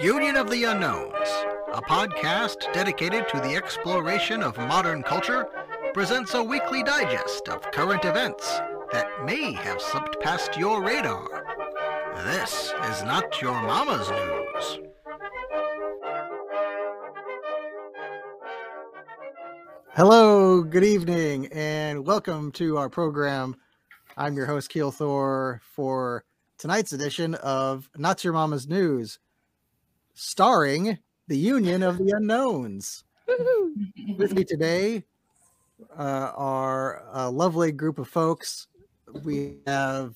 [0.00, 1.28] Union of the Unknowns,
[1.72, 5.46] a podcast dedicated to the exploration of modern culture,
[5.92, 8.60] presents a weekly digest of current events
[8.92, 11.26] that may have slipped past your radar.
[12.24, 14.80] This is not your mama's news.
[19.94, 23.56] Hello, good evening, and welcome to our program.
[24.16, 26.24] I'm your host, Keel Thor, for
[26.58, 29.18] tonight's edition of Not Your Mama's News,
[30.16, 30.98] starring
[31.28, 33.04] the Union of the Unknowns.
[34.16, 35.04] With me today
[35.96, 38.66] uh, are a lovely group of folks.
[39.24, 40.14] We have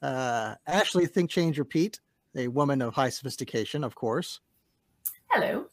[0.00, 2.00] uh, Ashley Think Change Repeat,
[2.36, 4.40] a woman of high sophistication, of course.
[5.28, 5.66] Hello.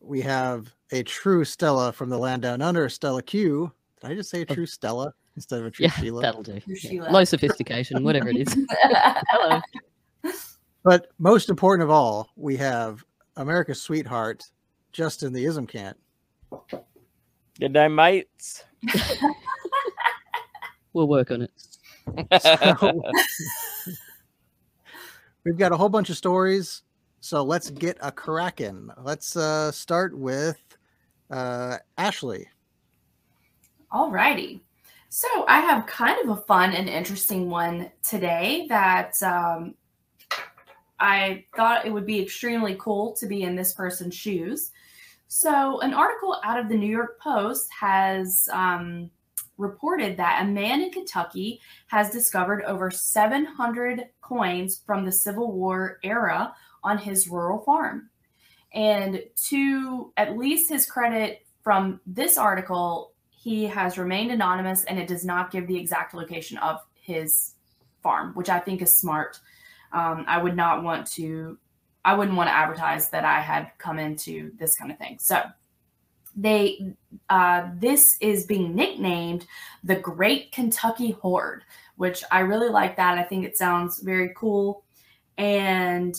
[0.00, 3.72] We have a true Stella from the land down under, Stella Q.
[4.00, 6.22] Did I just say a true Stella instead of a true Yeah, Sheila?
[6.22, 6.60] that'll do.
[6.66, 6.76] Yeah.
[6.76, 7.10] Sheila.
[7.10, 8.56] Low sophistication, whatever it is.
[8.70, 9.60] Hello.
[10.82, 13.04] But most important of all, we have
[13.36, 14.44] America's sweetheart,
[14.92, 15.96] Justin the Ism Cant.
[17.58, 18.64] Good night, mates.
[20.92, 21.52] We'll work on it.
[22.42, 23.02] So,
[25.44, 26.82] we've got a whole bunch of stories.
[27.20, 28.90] So let's get a cracking.
[29.02, 30.58] Let's uh, start with
[31.30, 32.48] uh, Ashley.
[33.92, 34.60] Alrighty.
[35.10, 39.74] So I have kind of a fun and interesting one today that um,
[41.00, 44.70] I thought it would be extremely cool to be in this person's shoes.
[45.28, 49.10] So an article out of the New York Post has um,
[49.56, 55.98] reported that a man in Kentucky has discovered over 700 coins from the Civil War
[56.02, 58.10] era on his rural farm.
[58.72, 65.08] And to at least his credit from this article, he has remained anonymous and it
[65.08, 67.54] does not give the exact location of his
[68.02, 69.38] farm, which I think is smart.
[69.92, 71.58] Um, I would not want to,
[72.04, 75.18] I wouldn't want to advertise that I had come into this kind of thing.
[75.20, 75.42] So
[76.36, 76.94] they,
[77.28, 79.46] uh, this is being nicknamed
[79.82, 81.64] the Great Kentucky Hoard,
[81.96, 83.18] which I really like that.
[83.18, 84.84] I think it sounds very cool.
[85.36, 86.14] And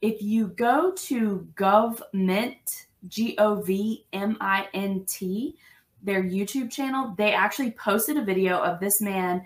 [0.00, 5.56] if you go to GovMint, G O V M I N T,
[6.02, 9.44] their YouTube channel, they actually posted a video of this man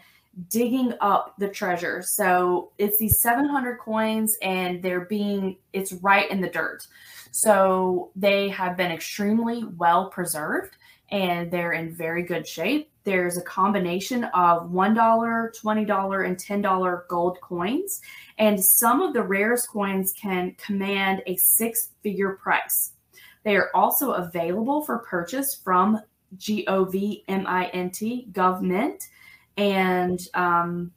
[0.48, 2.02] digging up the treasure.
[2.02, 6.86] So it's these 700 coins and they're being, it's right in the dirt.
[7.30, 10.76] So they have been extremely well preserved
[11.10, 12.90] and they're in very good shape.
[13.04, 18.00] There's a combination of $1, $20, and $10 gold coins.
[18.36, 22.92] And some of the rarest coins can command a six figure price.
[23.44, 26.00] They are also available for purchase from
[26.36, 29.08] G O V M I N T, GovMint.
[29.58, 30.92] And um,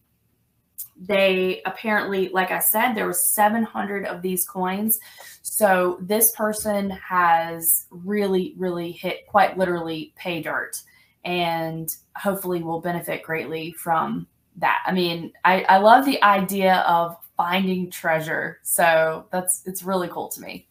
[1.01, 4.99] they apparently, like I said, there was 700 of these coins.
[5.41, 10.79] So this person has really, really hit quite literally pay dirt
[11.25, 14.27] and hopefully will benefit greatly from
[14.57, 14.83] that.
[14.85, 18.59] I mean, I, I love the idea of finding treasure.
[18.61, 20.67] So that's, it's really cool to me.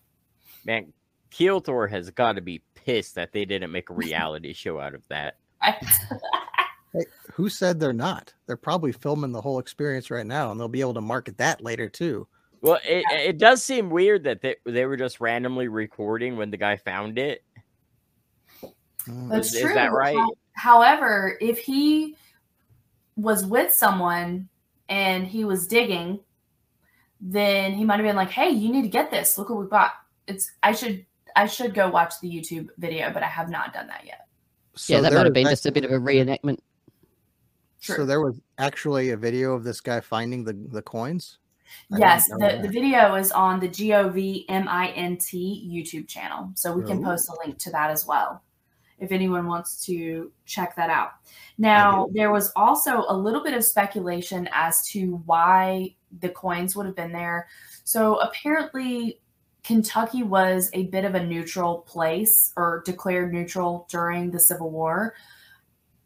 [0.65, 0.93] Man,
[1.33, 5.07] Keelthor has got to be pissed that they didn't make a reality show out of
[5.09, 5.39] that.
[6.93, 8.33] Hey, who said they're not?
[8.47, 11.63] They're probably filming the whole experience right now, and they'll be able to market that
[11.63, 12.27] later too.
[12.63, 16.57] Well, it, it does seem weird that they, they were just randomly recording when the
[16.57, 17.43] guy found it.
[19.07, 19.75] That's Is- is true.
[19.75, 20.19] that right?
[20.53, 22.17] However, if he
[23.17, 24.49] was with someone
[24.89, 26.21] and he was digging,
[27.21, 29.39] then he might have been like, "Hey, you need to get this.
[29.39, 29.93] Look what we bought."
[30.27, 33.87] It's I should I should go watch the YouTube video, but I have not done
[33.87, 34.27] that yet.
[34.77, 36.59] So yeah, that might have been just a bit of a reenactment.
[37.81, 41.39] So there was actually a video of this guy finding the, the coins.
[41.93, 42.63] I Yes, the, that.
[42.63, 46.51] the video is on the G O V M I N T YouTube channel.
[46.55, 47.11] So we can oh.
[47.11, 48.43] post a link to that as well
[49.01, 51.13] if anyone wants to check that out.
[51.59, 56.87] Now, there was also a little bit of speculation as to why the coins would
[56.87, 57.49] have been there.
[57.85, 59.21] So apparently,
[59.63, 65.15] Kentucky was a bit of a neutral place or declared neutral during the Civil War.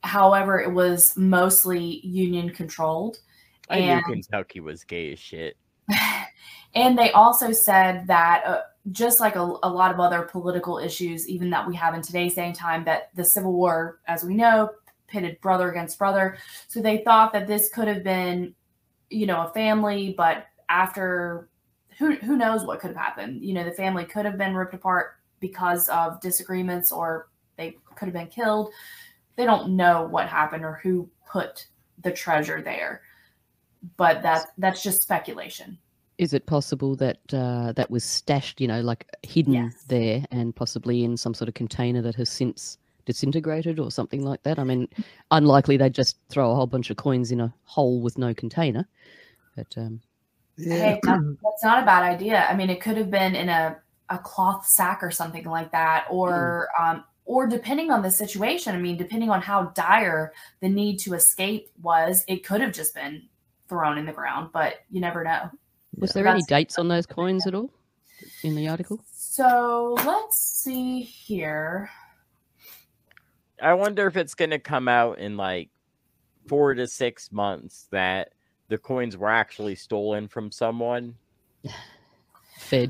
[0.04, 3.18] However, it was mostly Union controlled.
[3.68, 5.56] I And- knew Kentucky was gay as shit.
[6.74, 8.60] and they also said that uh,
[8.92, 12.34] just like a, a lot of other political issues even that we have in today's
[12.34, 14.70] day and time that the civil war as we know
[15.06, 16.36] pitted brother against brother
[16.68, 18.54] so they thought that this could have been
[19.10, 21.48] you know a family but after
[21.98, 24.74] who who knows what could have happened you know the family could have been ripped
[24.74, 28.70] apart because of disagreements or they could have been killed
[29.36, 31.66] they don't know what happened or who put
[32.02, 33.02] the treasure there
[33.96, 35.78] but that that's just speculation
[36.16, 39.84] Is it possible that uh, that was stashed, you know, like hidden Yes.
[39.88, 44.42] there and possibly in some sort of container that has since disintegrated or something like
[44.44, 44.58] that?
[44.60, 44.86] I mean,
[45.32, 48.87] unlikely they'd just throw a whole bunch of coins in a hole with no container.
[49.56, 50.00] But um,
[50.56, 52.46] Hey, that- that's not a bad idea.
[52.48, 53.76] I mean, it could have been in a,
[54.08, 58.75] a cloth sack or something like that, or um, or depending on the situation.
[58.75, 62.94] I mean, depending on how dire the need to escape was, it could have just
[62.94, 63.23] been
[63.69, 64.50] thrown in the ground.
[64.53, 65.50] But you never know.
[65.97, 66.23] was Yeah.
[66.23, 67.71] there any dates on those coins at all
[68.43, 69.00] in the article?
[69.12, 71.88] So let's see here.
[73.62, 75.71] I wonder if it's gonna come out in like
[76.49, 78.32] four to six months that
[78.69, 81.15] the coins were actually stolen from someone.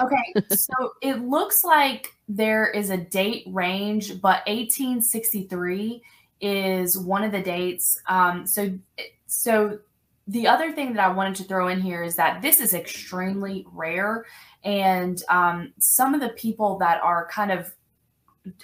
[0.00, 6.02] Okay, so it looks like there is a date range, but 1863
[6.40, 8.00] is one of the dates.
[8.08, 8.78] Um, so,
[9.26, 9.78] so
[10.26, 13.66] the other thing that I wanted to throw in here is that this is extremely
[13.72, 14.24] rare,
[14.62, 17.74] and um, some of the people that are kind of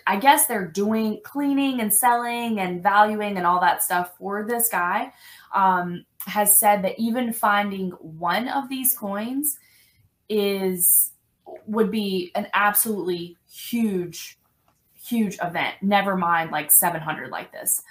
[0.07, 4.69] I guess they're doing cleaning and selling and valuing and all that stuff for this
[4.69, 5.13] guy.
[5.55, 9.59] Um, has said that even finding one of these coins
[10.31, 11.11] is
[11.67, 14.39] would be an absolutely huge
[15.03, 15.75] huge event.
[15.83, 17.83] Never mind like 700 like this.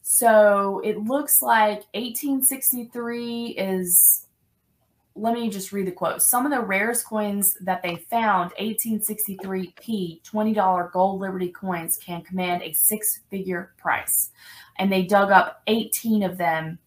[0.00, 4.26] So it looks like 1863 is
[5.14, 6.22] let me just read the quote.
[6.22, 12.62] Some of the rarest coins that they found 1863p $20 gold liberty coins can command
[12.62, 14.30] a six figure price.
[14.78, 16.78] And they dug up 18 of them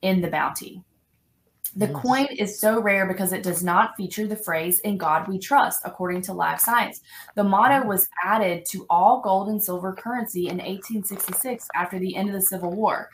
[0.00, 0.82] in the bounty
[1.76, 5.38] the coin is so rare because it does not feature the phrase "In God We
[5.38, 7.00] Trust," according to Live Science.
[7.34, 7.86] The motto mm.
[7.86, 12.42] was added to all gold and silver currency in 1866 after the end of the
[12.42, 13.08] Civil War.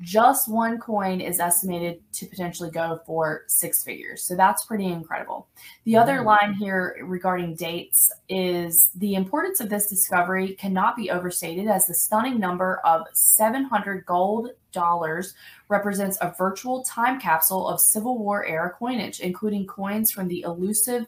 [0.00, 4.22] Just one coin is estimated to potentially go for six figures.
[4.22, 5.48] So that's pretty incredible.
[5.84, 6.24] The other Mhm.
[6.24, 11.92] line here regarding dates is the importance of this discovery cannot be overstated as the
[11.94, 15.34] stunning number of 700 gold dollars
[15.68, 21.06] represents a virtual time capsule of Civil War era coinage, including coins from the elusive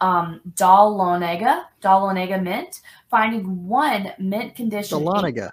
[0.00, 2.80] um, Dahlonega, Dahlonega mint,
[3.10, 4.98] finding one mint condition.
[5.00, 5.50] Deloniga.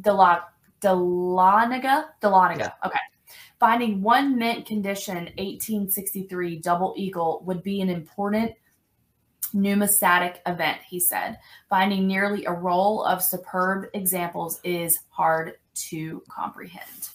[0.00, 0.46] Dela-
[0.80, 2.06] Deloniga?
[2.22, 2.58] Deloniga.
[2.58, 2.72] Yeah.
[2.84, 2.98] Okay.
[3.58, 8.52] Finding one mint condition 1863 double eagle would be an important
[9.52, 11.38] numismatic event, he said.
[11.68, 17.10] Finding nearly a roll of superb examples is hard to comprehend.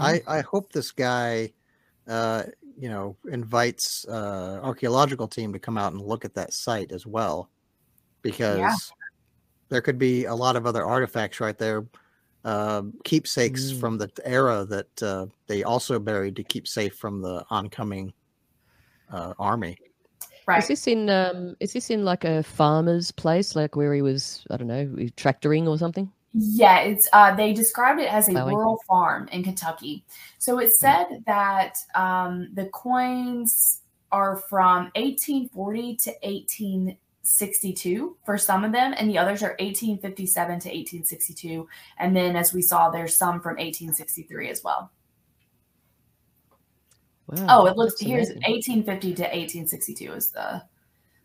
[0.00, 1.52] I, I hope this guy,
[2.08, 2.44] uh,
[2.78, 7.06] you know, invites uh, archaeological team to come out and look at that site as
[7.06, 7.50] well,
[8.22, 8.92] because
[9.68, 11.84] there could be a lot of other artifacts right there,
[12.44, 13.80] um, keepsakes Mm.
[13.80, 18.12] from the era that uh, they also buried to keep safe from the oncoming
[19.12, 19.76] uh, army.
[20.46, 20.62] Right.
[20.62, 24.44] Is this in um is this in like a farmer's place, like where he was,
[24.50, 26.10] I don't know, tractoring or something?
[26.32, 28.56] Yeah, it's uh, they described it as a Plowing.
[28.56, 30.04] rural farm in Kentucky.
[30.38, 33.82] So it said that um, the coins
[34.12, 36.12] are from 1840 to
[37.22, 41.68] 1862 for some of them, and the others are 1857 to 1862.
[41.98, 44.90] And then, as we saw, there's some from 1863 as well.
[47.26, 47.46] Wow.
[47.48, 48.84] Oh, it looks here's amazing.
[48.84, 50.62] 1850 to 1862 is the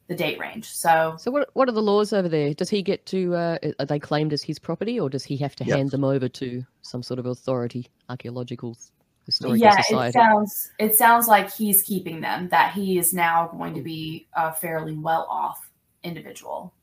[0.08, 0.67] the date range.
[0.67, 2.53] So So what what are the laws over there?
[2.53, 5.55] Does he get to uh, are they claimed as his property or does he have
[5.55, 5.77] to Yep.
[5.77, 8.77] hand them over to some sort of authority, archaeological
[9.25, 12.50] historical yeah, it sounds it sounds like he's keeping them.
[12.50, 15.64] That he is now going to be a fairly well off
[16.05, 16.74] individual.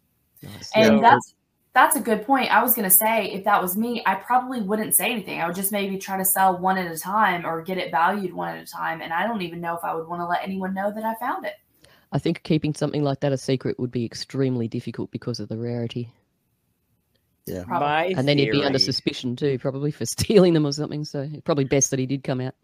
[0.42, 0.70] Nice.
[0.74, 1.00] And Yeah.
[1.00, 1.34] that's
[1.74, 2.50] that's a good point.
[2.54, 5.40] I was gonna say if that was me, I probably wouldn't say anything.
[5.40, 8.34] I would just maybe try to sell one at a time or get it valued
[8.34, 9.00] one at a time.
[9.00, 11.14] And I don't even know if I would want to let anyone know that I
[11.14, 11.54] found it.
[12.12, 15.56] I think keeping something like that a secret would be extremely difficult because of the
[15.56, 16.12] rarity.
[17.46, 17.64] Yeah.
[17.64, 17.86] Probably.
[17.88, 21.04] My And then he'd be under suspicion too, probably for stealing them or something.
[21.04, 22.54] So probably best that he did come out.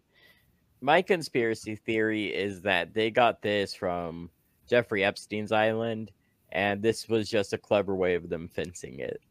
[0.81, 4.29] my conspiracy theory is that they got this from
[4.69, 6.11] Jeffrey Epstein's island,
[6.51, 9.21] and this was just a clever way of them fencing it.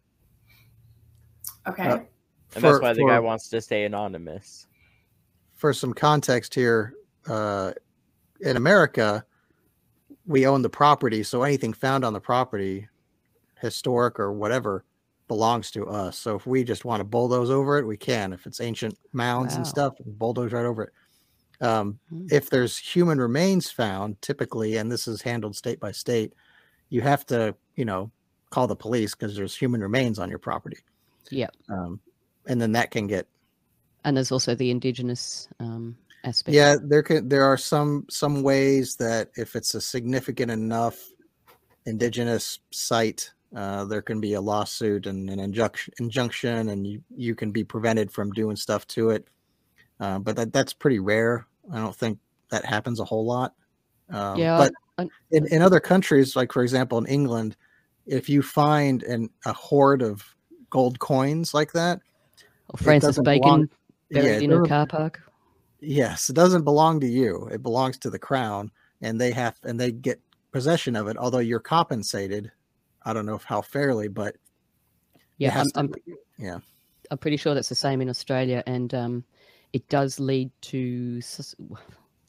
[1.66, 1.84] Okay.
[1.88, 1.98] Uh,
[2.54, 4.66] And that's For- why the guy wants to stay anonymous.
[5.54, 6.94] for some context here,
[7.26, 7.72] uh,
[8.40, 9.25] in America,
[10.25, 12.88] we own the property, so anything found on the property,
[13.60, 14.84] historic or whatever,
[15.26, 16.16] belongs to us.
[16.16, 18.32] So if we just want to bulldoze over it, we can.
[18.32, 20.92] If it's ancient mounds and stuff, bulldoze right over it.
[21.60, 22.26] Um, Hmm.
[22.30, 26.32] if there's human remains found, typically, and this is handled state by state,
[26.88, 28.11] you have to, you know,
[28.50, 30.78] call the police because there's human remains on your property.
[31.30, 31.49] Yeah.
[31.68, 32.00] Um,
[32.47, 33.26] and then that can get
[34.04, 36.54] And there's also the indigenous um, aspect.
[36.54, 40.99] Yeah, there can there are some some ways that if it's a significant enough
[41.87, 47.35] indigenous site, uh, there can be a lawsuit and an injunction injunction, and you you
[47.35, 49.28] can be prevented from doing stuff to it.
[50.00, 51.47] Uh, but that that's pretty rare.
[51.73, 52.18] I don't think
[52.50, 53.54] that happens a whole lot.
[54.11, 54.73] Um, Yeah, but
[55.31, 57.57] in, in other countries, like for example in England,
[58.07, 60.25] if you find an, a hoard of
[60.71, 62.00] gold coins like that,
[62.76, 63.69] Francis Bacon belong-
[64.11, 65.21] buried in a car park.
[65.81, 67.49] Yes, it doesn't belong to you.
[67.52, 71.17] It belongs to the crown, and they have and they get possession of it.
[71.17, 72.50] Although you're compensated,
[73.05, 74.37] I don't know if how fairly, but
[75.37, 75.95] Yeah, I'm, to I'm,
[76.37, 76.59] yeah,
[77.11, 79.25] I'm pretty sure that's the same in Australia, and um,
[79.73, 81.21] it does lead to.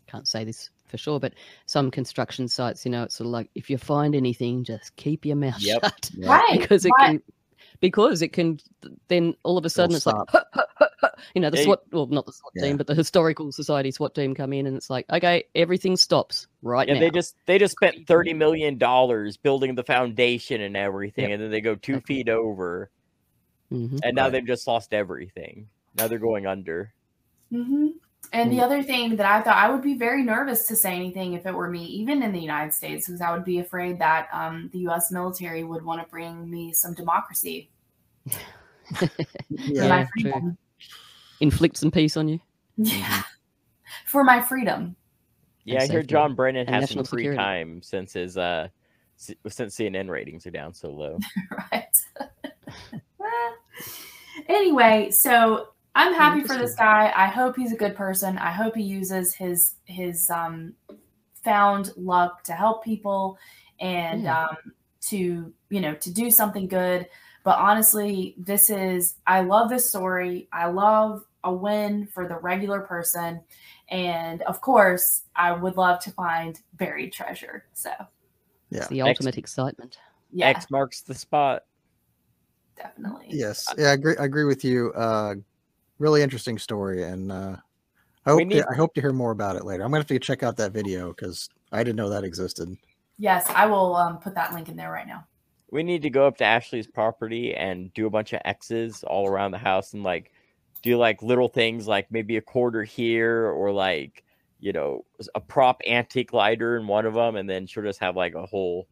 [0.05, 1.33] Can't say this for sure, but
[1.65, 5.25] some construction sites, you know, it's sort of like if you find anything, just keep
[5.25, 5.81] your mouth Yep.
[5.83, 6.59] shut Right.
[6.59, 7.21] because it Why- can.
[7.81, 8.59] Because it can,
[9.07, 10.29] then all of a sudden it's stop.
[10.33, 12.63] like, you know, the Yeah, SWAT, well, not the SWAT Yeah.
[12.63, 16.47] team, but the historical society SWAT team come in, and it's like, okay, everything stops
[16.61, 16.99] right Yeah, now.
[16.99, 21.51] they just they just spent thirty million dollars building the foundation and everything, and then
[21.51, 22.15] they go two Exactly.
[22.15, 22.89] feet over,
[23.71, 23.99] Mhm.
[24.03, 24.31] and now Right.
[24.33, 25.69] they've just lost everything.
[25.95, 26.91] Now they're going under.
[27.51, 27.87] hmm
[28.31, 28.55] And Mm.
[28.55, 31.45] the other thing that I thought I would be very nervous to say anything if
[31.45, 34.69] it were me, even in the United States, because I would be afraid that um,
[34.71, 35.11] the U.S.
[35.11, 37.71] military would want to bring me some democracy
[39.49, 39.87] yeah.
[39.87, 40.31] my Yeah, true.
[40.31, 40.57] freedom.
[41.39, 42.39] Inflict some peace on you.
[42.77, 43.23] Yeah,
[44.05, 44.95] for my freedom.
[45.65, 47.37] Yeah, I hear John Brennan has some free security.
[47.37, 48.67] time since his uh
[49.17, 51.19] since CNN ratings are down so low.
[51.71, 51.85] right.
[54.47, 57.11] anyway, so I'm happy for this guy.
[57.15, 58.37] I hope he's a good person.
[58.37, 60.73] I hope he uses his his um,
[61.43, 63.37] found luck to help people
[63.79, 64.45] and Yeah.
[64.45, 64.57] um,
[65.01, 67.07] to you know to do something good.
[67.43, 70.47] But honestly, this is I love this story.
[70.51, 73.41] I love a win for the regular person.
[73.89, 77.65] And of course, I would love to find buried treasure.
[77.73, 77.89] So,
[78.69, 78.79] Yeah.
[78.79, 79.07] It's the Next.
[79.21, 79.97] ultimate excitement.
[80.31, 81.63] yeah, X marks the spot.
[82.75, 83.27] definitely.
[83.29, 84.15] Yes, yeah, I agree.
[84.17, 84.91] I agree with you.
[84.93, 85.35] Uh,
[85.99, 87.55] really interesting story, and uh,
[88.25, 89.83] I hope need- to, I hope to hear more about it later.
[89.83, 92.75] I'm gonna have to check out that video because I didn't know that existed.
[93.17, 95.25] Yes, I will um, put that link in there right now.
[95.71, 99.27] We need to go up to Ashley's property and do a bunch of X's all
[99.27, 100.31] around the house and like
[100.81, 104.23] do like little things like maybe a quarter here or like
[104.59, 108.15] you know a prop antique lighter in one of them, and then she'll just have
[108.15, 108.87] like a whole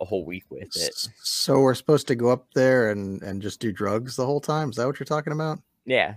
[0.00, 1.08] a whole week with it.
[1.22, 4.70] So we're supposed to go up there and and just do drugs the whole time.
[4.70, 5.58] Is that what you're talking about?
[5.84, 6.14] Yeah,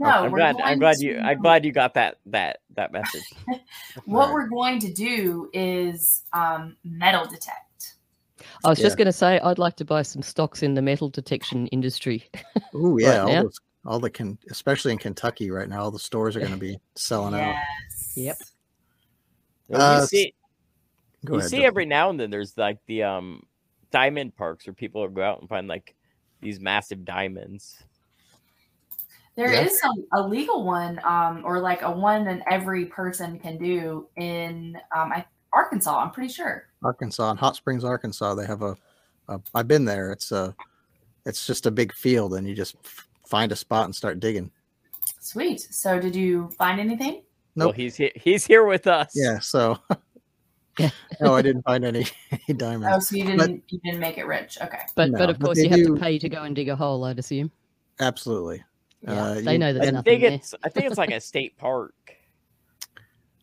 [0.00, 0.56] No, I'm glad.
[0.62, 1.14] I'm glad you.
[1.14, 3.22] to- I'm glad you got that that that message.
[4.04, 4.32] What Right.
[4.34, 7.94] we're going to do is um, metal detect.
[8.64, 11.08] I was just going to say, I'd like to buy some stocks in the metal
[11.08, 12.24] detection industry.
[12.74, 16.36] Oh yeah, all, those, all the can, especially in Kentucky right now, all the stores
[16.36, 17.54] are going to be selling out.
[17.56, 18.12] Yes.
[18.16, 18.36] Yep.
[19.68, 20.34] Well, Uh, you see,
[21.24, 21.50] Go you ahead.
[21.50, 23.42] see every now and then there's like the um
[23.90, 25.94] diamond parks where people go out and find like
[26.40, 27.82] these massive diamonds.
[29.38, 29.66] There Yeah.
[29.66, 34.08] is a, a legal one, um, or like a one that every person can do
[34.16, 35.96] in um, I, Arkansas.
[35.96, 36.64] I'm pretty sure.
[36.82, 38.76] Arkansas, in Hot Springs, Arkansas, they have a,
[39.28, 39.40] a.
[39.54, 40.10] I've been there.
[40.10, 40.56] It's a,
[41.24, 42.74] it's just a big field, and you just
[43.28, 44.50] find a spot and start digging.
[45.20, 45.60] Sweet.
[45.60, 47.22] So, did you find anything?
[47.54, 47.76] Well, Nope.
[47.76, 49.12] he's he- he's here with us.
[49.14, 49.38] Yeah.
[49.38, 49.78] So.
[50.80, 50.90] Yeah.
[51.20, 52.88] no, I didn't find any, any diamonds.
[52.92, 54.58] Oh, so you didn't you didn't make it rich.
[54.60, 54.80] Okay.
[54.96, 56.74] But No, but of course, they you have to pay to go and dig a
[56.74, 57.52] hole, I'd assume.
[58.00, 58.64] Absolutely.
[59.02, 60.32] Yeah, Uh, they you- know there's I nothing think there.
[60.32, 61.94] it's I think it's like a state park.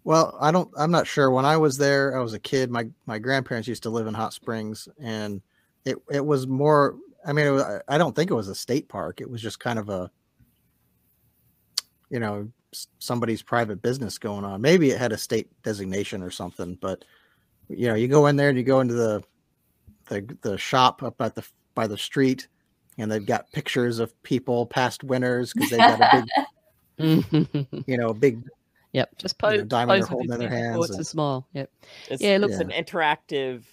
[0.04, 0.70] Well, I don't.
[0.78, 1.32] I'm not sure.
[1.32, 2.70] When I was there, I was a kid.
[2.70, 5.42] My my grandparents used to live in Hot Springs, and
[5.86, 6.96] it it was more.
[7.26, 9.20] I mean, it was, I- I don't think it was a state park.
[9.20, 10.12] It was just kind of a,
[12.12, 12.52] you know,
[13.00, 14.62] somebody's private business going on.
[14.62, 16.78] Maybe it had a state designation or something.
[16.80, 17.04] But
[17.70, 19.24] you know, you go in there and you go into the
[20.08, 21.44] the the shop up at the
[21.74, 22.48] by the street,
[22.98, 26.26] and they've got pictures of people, past winners, because they've got a
[26.98, 28.44] big, you know, big
[28.94, 31.00] yep, just you know, diamond pose they're holding in his their big hands reports and-
[31.00, 31.48] and smile.
[31.54, 31.72] Yep.
[32.10, 33.64] It's, Yeah, look- it's an interactive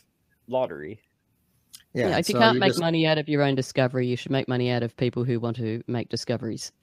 [0.48, 1.00] lottery.
[1.94, 2.08] yeah.
[2.08, 4.32] Yeah, if you so can't make just- money out of your own discovery, you should
[4.32, 6.72] make money out of people who want to make discoveries.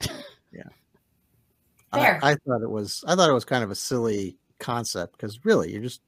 [1.92, 2.20] I, Fair.
[2.22, 5.72] I thought it was I thought it was kind of a silly concept because really
[5.72, 6.00] you're just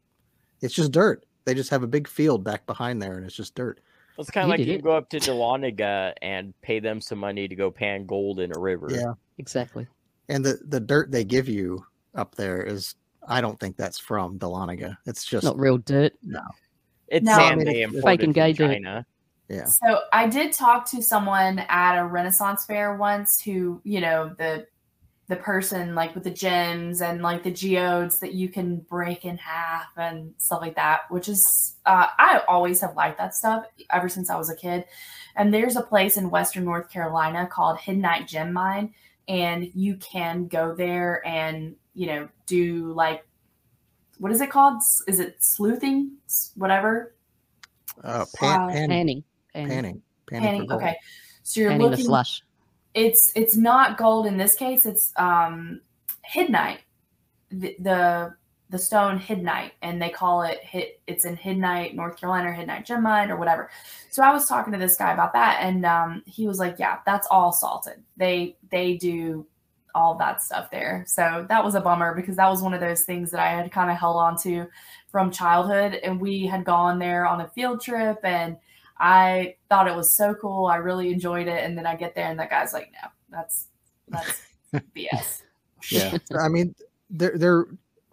[0.61, 1.27] it's just dirt.
[1.45, 3.81] They just have a big field back behind there and it's just dirt.
[4.19, 4.83] It's kind of like you it.
[4.83, 8.59] go up to Dahlonega and pay them some money to go pan gold in a
[8.61, 8.89] river.
[8.91, 9.15] Yeah.
[9.39, 9.87] exactly.
[10.29, 12.95] And the the dirt they give you up there is
[13.27, 14.97] I don't think that's from Dahlonega.
[15.07, 16.13] It's just Not real dirt.
[17.09, 19.05] It's No, I sand mean, they it's- imported Fake and from gay dirt.
[19.49, 19.65] Yeah.
[19.67, 24.67] So I did talk to someone at a Renaissance fair once who, you know, the
[25.33, 29.39] the person like with the gems and like the geodes that you can break in
[29.39, 34.11] half and stuff like that, which is uh, I always have liked that stuff ever
[34.11, 34.85] since I was a kid.
[35.35, 38.93] And there's a place in Western North Carolina called Hiddenite Gem Mine,
[39.27, 43.27] and you can go there and you know do like
[44.19, 44.83] what is it called?
[45.09, 46.13] Is it sleuthing?
[46.57, 47.15] Whatever.
[48.05, 49.25] Uh, pan, Uh, Panning.
[49.55, 49.69] Panning.
[49.69, 50.73] panning, panning, Panning.
[50.73, 50.97] Okay.
[51.43, 52.05] So you're Panning the looking.
[52.05, 52.43] slush.
[52.95, 54.85] It's it's not gold in this case.
[54.87, 55.81] It's um
[56.35, 56.79] hiddenite,
[57.51, 58.35] the the,
[58.71, 61.01] the stone hiddenite, and they call it hit.
[61.07, 63.71] It's in Hiddenite, North Carolina, or Hiddenite gem mine, or whatever.
[64.11, 66.99] So I was talking to this guy about that, and um, he was like, "Yeah,
[67.07, 68.03] that's all salted.
[68.17, 69.47] They they do
[69.95, 73.05] all that stuff there." So that was a bummer because that was one of those
[73.05, 74.67] things that I had kind of held on to
[75.11, 78.57] from childhood, and we had gone there on a field trip and.
[79.03, 80.67] I thought it was so cool.
[80.67, 81.65] I really enjoyed it.
[81.65, 83.67] And then I get there and that guy's like, no, that's
[84.09, 84.41] that's
[84.97, 85.43] BS.
[85.91, 86.73] Yeah, I mean,
[87.11, 87.67] there there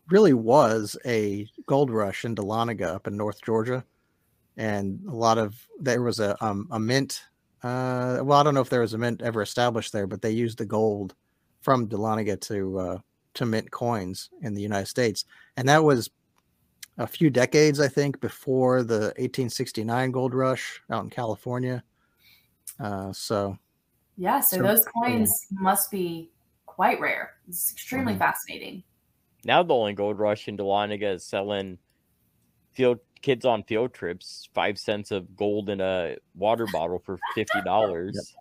[0.07, 3.85] really was a gold rush in Dahlonega up in North Georgia,
[4.57, 7.21] and a lot of there was a um, a mint.
[7.61, 10.31] Uh, well, I don't know if there was a mint ever established there, but they
[10.31, 11.13] used the gold
[11.61, 12.97] from Dahlonega to uh,
[13.35, 16.09] to mint coins in the United States, and that was
[16.99, 21.83] a few decades, I think, before the 1869 gold rush out in California.
[22.79, 23.57] Uh, so
[24.17, 26.29] Yeah, so So- those coins must be
[26.65, 27.35] quite rare.
[27.47, 28.19] It's extremely Mhm.
[28.19, 28.83] fascinating.
[29.45, 31.77] Now the only gold rush in Dahlonega is selling
[32.73, 37.61] field kids on field trips five cents of gold in a water bottle for fifty
[37.61, 38.35] dollars.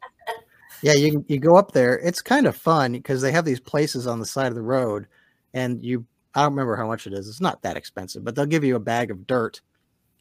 [0.82, 1.98] Yeah, you you go up there.
[2.00, 5.06] It's kind of fun because they have these places on the side of the road,
[5.54, 7.28] and you I don't remember how much it is.
[7.28, 9.60] It's not that expensive, but they'll give you a bag of dirt,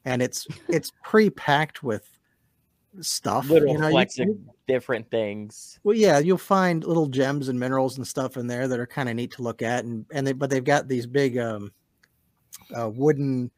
[0.05, 2.09] and it's it's pre-packed with
[3.01, 3.49] stuff.
[3.49, 4.29] Little you know, you- flecks of
[4.67, 5.79] different things.
[5.83, 9.09] well, yeah, you'll find little gems and minerals and stuff in there that are kind
[9.09, 11.71] of neat to look at, and and they but they've got these big um,
[12.77, 13.51] uh, wooden.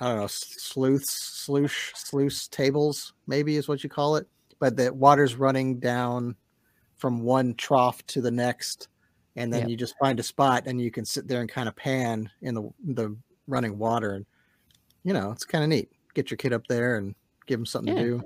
[0.00, 4.28] I don't know, sleuths, sluice, sluice tables, maybe is what you call it.
[4.60, 6.36] But the water's running down
[6.94, 8.86] from one trough to the next,
[9.38, 9.68] and then Yep.
[9.70, 12.54] you just find a spot and you can sit there and kind of pan in
[12.54, 14.26] the the running water, and
[15.04, 15.90] you know it's kind of neat.
[16.14, 17.14] Get your kid up there and
[17.46, 18.02] give him something Yeah.
[18.02, 18.22] to do.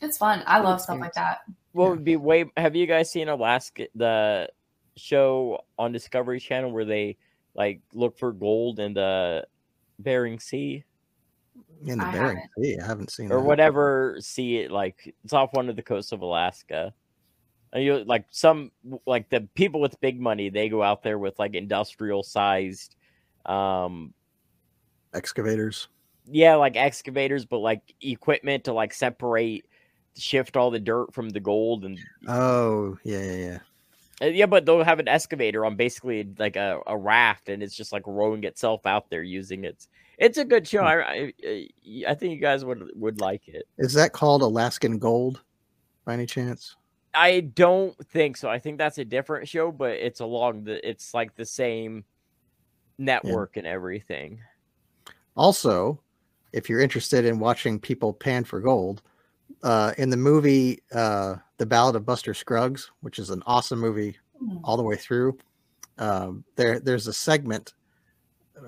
[0.00, 0.42] It's fun.
[0.46, 1.42] I love stuff like that.
[1.72, 1.90] What Yeah.
[1.90, 2.50] would be way?
[2.56, 4.48] Have you guys seen Alaska the
[4.96, 7.16] show on Discovery Channel where they
[7.54, 9.46] like look for gold in the
[10.00, 10.82] Bering Sea
[11.86, 12.50] In the I Bering haven't.
[12.64, 13.44] Sea, I haven't seen or that.
[13.44, 16.92] whatever sea it like it's off one of the coasts of Alaska.
[17.74, 18.70] You like some
[19.06, 22.94] like the people with big money they go out there with like industrial sized
[23.46, 24.14] um
[25.12, 25.88] Excavators.
[26.26, 29.64] yeah like excavators but like equipment to like separate
[30.16, 33.58] shift all the dirt from the gold and Oh yeah, yeah, yeah.
[34.22, 37.74] Uh, yeah, but they'll have an excavator on basically like a, a raft, and it's
[37.74, 39.88] just like rowing itself out there using it.
[40.18, 40.82] It's a good show.
[40.82, 40.86] Hmm.
[40.86, 41.68] I, I
[42.08, 43.64] I think you guys would would like it.
[43.78, 45.42] Is that called Alaskan Gold
[46.04, 46.76] by any chance?
[47.14, 48.48] I don't think so.
[48.48, 50.86] I think that's a different show, but it's along the.
[50.88, 52.04] It's like the same
[52.98, 54.40] network and everything.
[55.36, 56.00] Also,
[56.52, 59.02] if you're interested in watching people pan for gold,
[59.62, 64.16] uh, in the movie uh, The Ballad of Buster Scruggs, which is an awesome movie
[64.38, 64.58] Hmm.
[64.64, 65.38] all the way through,
[65.98, 67.74] um, there there's a segment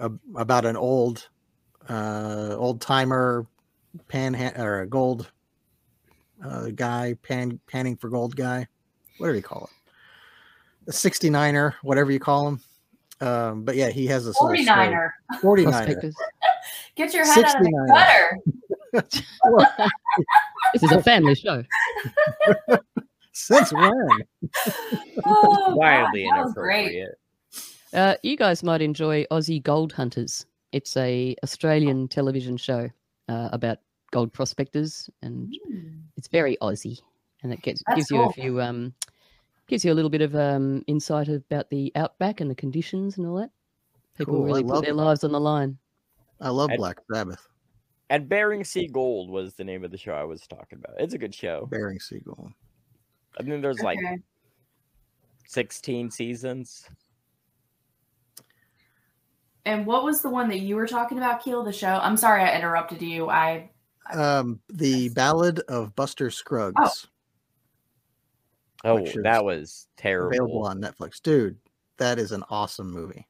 [0.01, 1.29] ab- about an old
[1.89, 3.47] uh, old timer
[4.09, 5.33] pan or a gold
[6.45, 8.67] uh, guy pan panning for gold guy.
[9.19, 9.71] whatever do you call it?
[10.89, 12.61] A 69er, whatever you call him.
[13.21, 14.77] Um, but yeah, he has this little story.
[14.87, 15.11] 49er.
[15.41, 16.13] 49er.
[16.97, 18.39] Get your head out of the gutter.
[20.73, 21.63] This is a family show.
[23.33, 23.93] Since when?
[25.25, 26.93] Oh, Wildly that was great.
[26.93, 27.19] inappropriate.
[27.93, 30.47] Uh, you guys might enjoy Aussie Gold Hunters.
[30.73, 32.89] It's a Australian television show
[33.29, 33.79] uh, about
[34.11, 35.89] gold prospectors, and Hmm.
[36.17, 37.01] it's very Aussie,
[37.43, 38.95] and it gets, That's gives you a few um,
[39.69, 43.27] gives you a little bit of um, insight about the outback and the conditions and
[43.27, 43.51] all that.
[44.17, 44.97] People Cool, really love put their it.
[44.97, 45.77] lives on the line.
[46.41, 47.49] I love And- Black Sabbath,
[48.09, 51.01] And Bering Sea Gold was the name of the show I was talking about.
[51.01, 51.67] It's a good show.
[51.67, 52.53] Bering Gold.
[53.39, 54.19] I mean, there's like Okay.
[55.49, 56.89] 16 seasons.
[59.65, 61.65] And what was the one that you were talking about, Keel?
[61.65, 61.99] The show?
[62.01, 63.29] I'm sorry I interrupted you.
[63.29, 63.71] I
[64.13, 67.07] Um, the Ballad of Buster Scruggs,
[68.85, 70.29] Oh, Which is that was terrible.
[70.29, 71.21] available on Netflix.
[71.21, 71.57] Dude,
[71.97, 73.27] that is an awesome movie.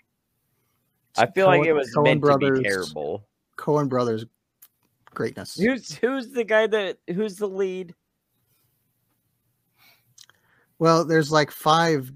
[1.17, 3.27] I feel like it was Coen meant brothers, to be terrible.
[3.57, 4.27] Coen Brothers
[5.15, 5.55] greatness.
[5.59, 7.95] Who's who's the guy that who's the lead?
[10.79, 12.13] Well, there's like five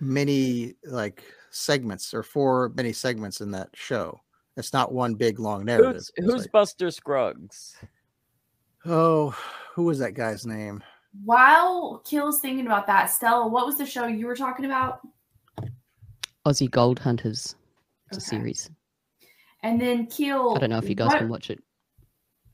[0.00, 4.20] mini like segments or four mini segments in that show.
[4.56, 6.02] It's not one big long narrative.
[6.16, 7.76] Who's, who's like, Buster Scruggs?
[8.86, 9.34] oh,
[9.74, 10.82] who was that guy's name?
[11.24, 15.00] While Keel's thinking about that, Stella, what was the show you were talking about?
[16.46, 17.54] Aussie Gold Hunters.
[18.08, 18.70] It's a series.
[19.62, 20.54] And then Keel.
[20.56, 21.62] I don't know if you guys what- can watch it.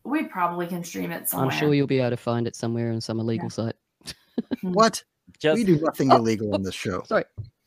[0.05, 1.51] We probably can stream it somewhere.
[1.51, 3.75] I'm sure you'll be able to find it somewhere on some illegal site.
[4.63, 5.03] What?
[5.39, 7.03] Just we do nothing illegal on this show.
[7.03, 7.25] Sorry,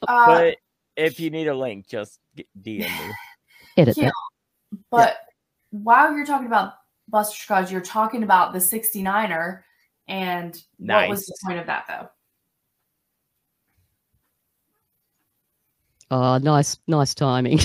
[0.08, 0.58] Uh, but
[0.96, 2.20] if you need a link, just
[2.60, 3.14] DM me.
[3.78, 4.06] Edit Keel,
[4.72, 4.80] that.
[4.90, 5.18] but
[5.72, 6.74] while you're talking about
[7.08, 9.62] Buster Scruggs, you're talking about the 69er.
[10.08, 12.10] And what was the point of that, though?
[16.10, 17.60] Oh, nice, nice timing.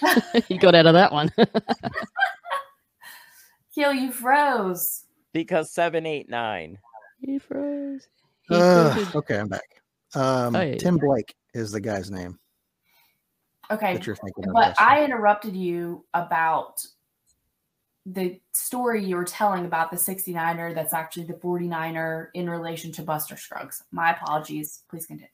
[0.48, 1.32] you got out of that one.
[3.74, 5.04] Kill, you froze.
[5.32, 6.78] Because seven, eight, nine.
[7.20, 8.06] he froze.
[8.48, 9.82] He Uh, okay, I'm back.
[10.14, 10.76] Um, Hey.
[10.76, 12.38] Tim Blake is the guy's name
[13.70, 13.94] Okay.
[13.94, 14.52] that you're thinking.
[14.52, 14.80] But.
[14.80, 16.84] I interrupted you about
[18.06, 23.02] the story you were telling about the 69er that's actually the 49er in relation to
[23.02, 23.82] Buster Scruggs.
[23.90, 24.84] My apologies.
[24.88, 25.28] Please continue.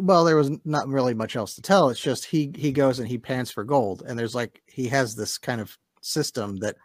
[0.00, 1.90] well, there was not really much else to tell.
[1.90, 5.14] It's just he he goes and he pans for gold, and there's like he has
[5.14, 6.76] this kind of system that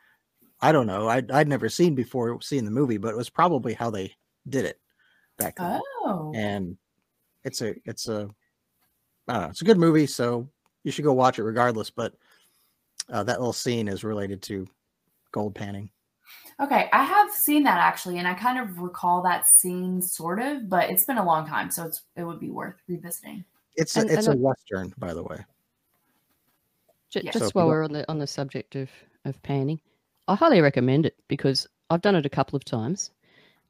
[0.61, 1.09] I don't know.
[1.09, 4.13] I'd, I'd never seen before seeing the movie, but it was probably how they
[4.47, 4.79] did it
[5.37, 5.81] back then.
[6.03, 6.31] Oh.
[6.35, 6.77] And
[7.43, 8.29] it's a it's a
[9.27, 9.49] I don't know.
[9.49, 10.49] It's a good movie, so
[10.83, 11.89] you should go watch it regardless.
[11.89, 12.13] But
[13.09, 14.67] uh, that little scene is related to
[15.31, 15.89] gold panning.
[16.61, 16.89] Okay.
[16.93, 20.89] I have seen that actually, and I kind of recall that scene sort of, but
[20.89, 23.43] it's been a long time, so it's it would be worth revisiting.
[23.75, 25.37] It's And- a, it's and a a- western, by the way.
[27.09, 27.31] Ju- Yeah.
[27.31, 28.89] Just So while we're on the on the subject of
[29.25, 29.79] of panning,
[30.27, 33.11] I highly recommend it because I've done it a couple of times,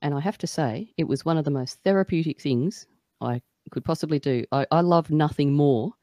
[0.02, 2.86] and I have to say it was one of the most therapeutic things
[3.22, 4.46] I could possibly do.
[4.52, 5.94] I, I love nothing more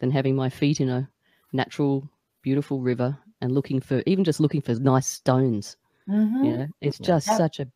[0.00, 1.08] than having my feet in a
[1.52, 2.08] natural,
[2.42, 5.76] beautiful river and looking for even just looking for nice stones.
[6.08, 6.44] Mhm.
[6.44, 7.36] You know, it's just Yep.
[7.38, 7.66] such a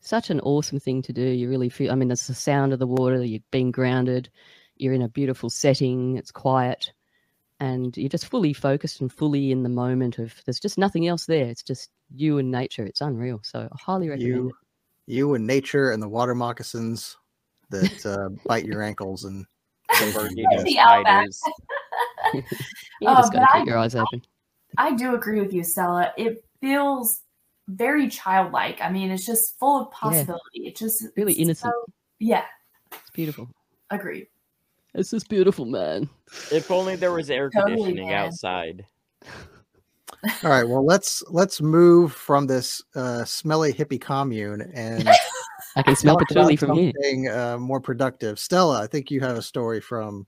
[0.00, 1.22] such an awesome thing to do.
[1.22, 1.90] You really feel.
[1.90, 3.22] I mean, there's the sound of the water.
[3.24, 4.30] You're being grounded.
[4.76, 6.16] You're in a beautiful setting.
[6.16, 6.92] It's quiet,
[7.60, 10.18] and you're just fully focused and fully in the moment.
[10.18, 11.46] Of there's just nothing else there.
[11.46, 12.84] It's just you and nature.
[12.84, 13.40] It's unreal.
[13.42, 14.54] So I highly recommend You, it.
[15.06, 17.16] you and nature and the water moccasins
[17.70, 19.46] that uh, bite your ankles and
[20.14, 21.28] Bermuda The outback.
[21.32, 21.42] spiders.
[23.00, 24.22] You Uh, just got but to I- keep your eyes open.
[24.78, 26.12] I do agree with you, Stella.
[26.16, 27.20] It feels
[27.68, 28.80] very childlike.
[28.80, 30.66] I mean, it's just full of possibility.
[30.66, 31.72] It just Really it's innocent.
[31.74, 32.44] so- yeah,
[32.92, 33.48] It's beautiful.
[33.90, 34.26] agreed.
[34.94, 36.08] It's just beautiful, man.
[36.52, 38.26] If only there was air Totally, conditioning man.
[38.26, 38.86] outside.
[40.42, 45.02] All right, well let's let's move from this uh, smelly hippie commune and
[45.76, 46.92] I can smell talk patchouli from here.
[46.94, 48.38] something uh, more productive.
[48.38, 50.26] Stella, I think you have a story from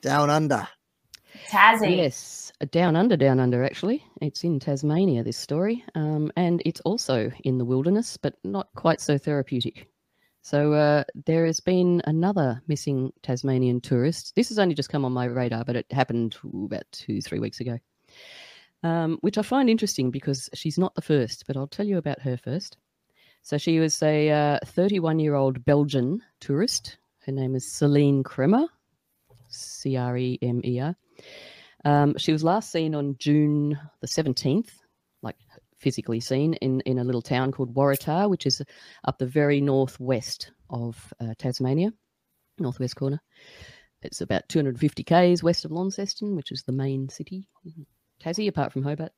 [0.00, 0.68] down under.
[1.48, 1.96] Tassie.
[1.96, 3.64] Yes, uh, down under, down under.
[3.64, 5.22] Actually, it's in Tasmania.
[5.22, 9.88] This story, um, and it's also in the wilderness, but not quite so therapeutic.
[10.42, 14.34] So uh, there has been another missing Tasmanian tourist.
[14.34, 17.38] This has only just come on my radar, but it happened ooh, about two, three
[17.38, 17.78] weeks ago.
[18.82, 22.20] Um, which I find interesting because she's not the first, but I'll tell you about
[22.22, 22.76] her first.
[23.42, 26.98] So she was a 31 year old Belgian tourist.
[27.26, 28.66] Her name is Celine Cremer,
[29.48, 30.96] C R E M E R.
[31.84, 34.70] Um, she was last seen on June the 17th,
[35.22, 35.36] like
[35.78, 38.62] physically seen in, in a little town called Waratah, which is
[39.04, 41.92] up the very northwest of uh, Tasmania,
[42.58, 43.20] northwest corner.
[44.02, 47.48] It's about 250 k's west of Launceston, which is the main city
[48.22, 49.12] Tassie, apart from Hobart.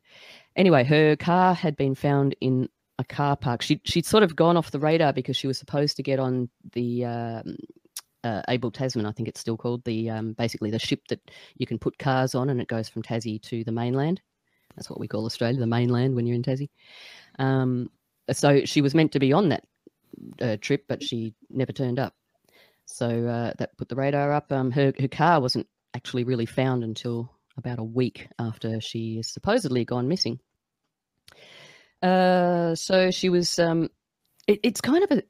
[0.57, 3.63] Anyway, her car had been found in a car park.
[3.63, 6.49] She she'd sort of gone off the radar because she was supposed to get on
[6.73, 7.57] the um,
[8.25, 11.21] uh, Abel Tasman, I think it's still called the um, basically the ship that
[11.57, 14.21] you can put cars on and it goes from Tassie to the mainland.
[14.75, 16.71] That's what we call Australia, the mainland when you're in Tassie.
[17.39, 17.91] Um,
[18.33, 19.65] so she was meant to be on that
[20.41, 22.15] uh, trip, but she never turned up.
[22.87, 24.51] So uh, that put the radar up.
[24.51, 29.29] Um, her her car wasn't actually really found until about a week after she is
[29.29, 30.41] supposedly gone missing.
[32.05, 33.59] Uh, so she was.
[33.59, 33.89] Um,
[34.47, 35.23] it, it's kind of a,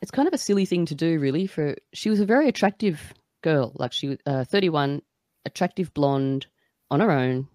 [0.00, 1.46] it's kind of a silly thing to do, really.
[1.48, 5.02] For she was a very attractive girl, like she was uh, 31,
[5.44, 6.46] attractive blonde,
[6.90, 7.48] on her own.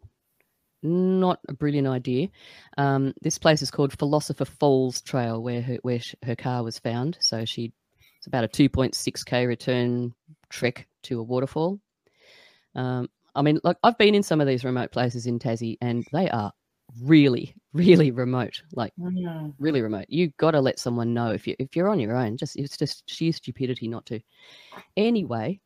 [0.84, 2.30] Not a brilliant idea.
[2.78, 7.18] Um, this place is called Philosopher Falls Trail, where her where her car was found.
[7.22, 7.72] So she,
[8.18, 10.14] it's about a 2.6k return
[10.50, 11.80] trek to a waterfall.
[12.76, 16.06] Um, I mean, like I've been in some of these remote places in Tassie, and
[16.12, 16.52] they are
[17.02, 18.62] really, really remote.
[18.76, 19.54] Like Mm.
[19.60, 20.06] really remote.
[20.10, 22.38] You got to let someone know if you if you're on your own.
[22.38, 24.20] Just it's just sheer stupidity not to.
[24.98, 25.60] Anyway,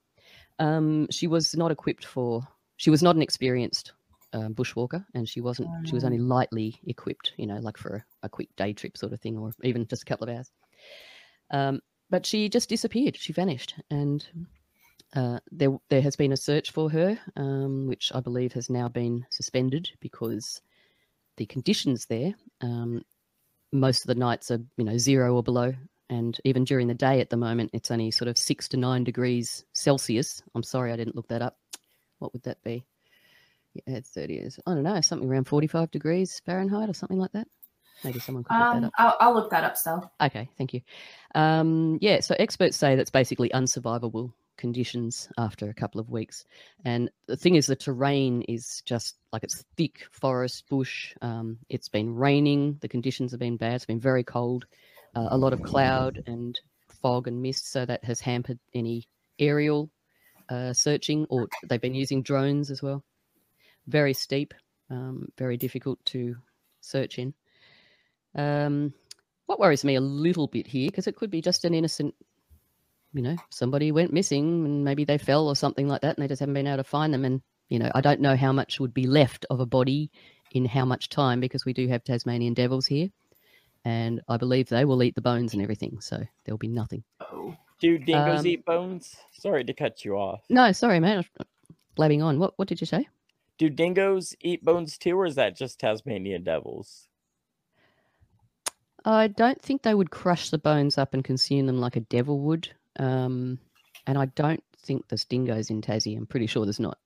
[0.60, 2.48] Um, she was not equipped for.
[2.78, 3.94] She was not an experienced
[4.34, 5.70] um, bushwalker, and she wasn't.
[5.88, 7.34] She was only lightly equipped.
[7.38, 10.04] You know, like for a, a quick day trip sort of thing, or even just
[10.04, 10.52] a couple of hours.
[11.52, 13.18] Um, but she just disappeared.
[13.18, 14.26] She vanished, and
[15.16, 18.88] uh, there there has been a search for her, um, which I believe has now
[18.90, 20.62] been suspended because
[21.38, 22.34] the conditions there.
[22.62, 23.04] Um,
[23.71, 25.74] most of the nights are you know zero or below,
[26.10, 29.04] and even during the day at the moment, it's only sort of six to nine
[29.04, 30.41] degrees Celsius.
[30.54, 31.58] I'm sorry, I didn't look that up.
[32.19, 32.86] What would that be?
[33.74, 34.60] Yeah, it's 30 years.
[34.65, 37.48] I don't know, something around 45 degrees Fahrenheit or something like that.
[38.06, 38.93] Maybe someone could look that Um, up.
[38.98, 40.10] I'll, I'll look that up still.
[40.21, 40.82] Okay, thank you.
[41.34, 46.46] Um, yeah, so experts say that's basically unsurvivable conditions after a couple of weeks.
[46.84, 51.15] And the thing is, the terrain is just like it's thick forest, bush.
[51.22, 52.78] Um, it's been raining.
[52.82, 53.76] The conditions have been bad.
[53.76, 54.65] It's been very cold.
[55.15, 56.60] Uh, a lot of cloud and
[57.02, 57.72] fog and mist.
[57.72, 59.08] So that has hampered any
[59.39, 59.89] aerial
[60.50, 63.04] uh, searching, or they've been using drones as well.
[63.88, 64.54] Very steep,
[64.89, 66.36] um, very difficult to
[66.82, 67.34] search in.
[68.36, 68.94] Um,
[69.46, 72.15] what worries me a little bit here, because it could be just an innocent,
[73.15, 76.28] you know, somebody went missing and maybe they fell or something like that, and they
[76.28, 77.25] just haven't been able to find them.
[77.25, 80.12] And you know, I don't know how much would be left of a body
[80.51, 83.10] in how much time, because we do have Tasmanian devils here,
[83.86, 87.04] and I believe they will eat the bones and everything, so there'll be nothing.
[87.19, 87.56] Oh.
[87.82, 89.15] Do dingoes Um, eat bones?
[89.34, 90.43] Sorry to cut you off.
[90.49, 91.47] No, sorry, man, I was
[91.95, 92.39] blabbing on.
[92.39, 93.08] What what did you say?
[93.58, 97.08] Do dingoes eat bones too, or is that just Tasmanian devils?
[99.04, 102.39] I don't think they would crush the bones up and consume them like a devil
[102.39, 102.69] would.
[102.98, 103.60] Um,
[104.08, 106.18] and I don't think there's dingoes in Tassie.
[106.18, 106.98] I'm pretty sure there's not.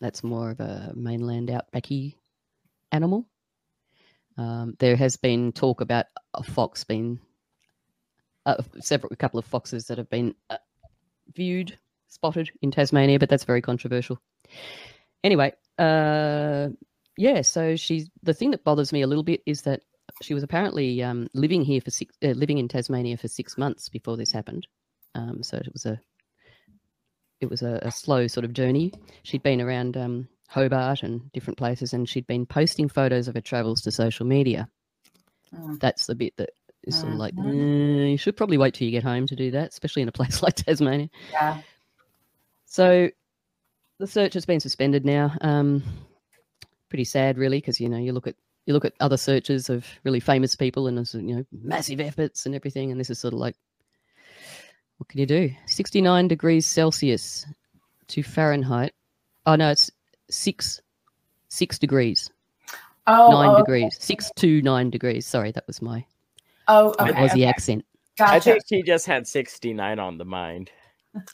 [0.00, 2.14] That's more of a mainland outbacky
[2.92, 3.26] animal.
[4.36, 7.18] Um, there has been talk about a fox being,
[8.46, 10.58] uh, several, a couple of foxes that have been uh,
[11.34, 11.76] viewed,
[12.08, 14.20] spotted in Tasmania, but that's very controversial.
[15.24, 16.68] Anyway, uh,
[17.16, 17.42] yeah.
[17.42, 19.82] So she's the thing that bothers me a little bit is that
[20.22, 23.88] she was apparently um, living here for six, uh, living in Tasmania for six months
[23.88, 24.68] before this happened.
[25.14, 26.00] Um, so it was a,
[27.40, 28.92] it was a, a slow sort of journey.
[29.22, 33.40] She'd been around um, Hobart and different places, and she'd been posting photos of her
[33.40, 34.68] travels to social media.
[35.54, 35.78] Mm.
[35.80, 36.50] That's the bit that
[36.84, 38.04] is sort of like, Mhm.
[38.04, 40.12] "Eh, you should probably wait till you get home to do that, especially in a
[40.18, 41.08] place like Tasmania.
[41.32, 41.62] Yeah.
[42.66, 43.10] So
[43.98, 45.36] the search has been suspended now.
[45.40, 45.82] Um,
[46.88, 49.86] pretty sad, really, because you know you look at you look at other searches of
[50.04, 53.34] really famous people, and there's you know massive efforts and everything, and this is sort
[53.34, 53.56] of like,
[54.98, 55.50] what can you do?
[55.66, 57.46] Sixty nine degrees Celsius
[58.08, 58.92] to Fahrenheit.
[59.46, 59.90] Oh no, it's
[60.30, 60.80] six
[61.48, 62.30] six degrees,
[63.06, 65.26] Oh, nine oh, degrees, six to nine degrees.
[65.26, 66.04] Sorry, that was my
[66.68, 67.20] Oh, my okay.
[67.20, 67.44] Aussie okay.
[67.46, 67.84] accent.
[68.20, 70.70] I think she just had 69 on the mind.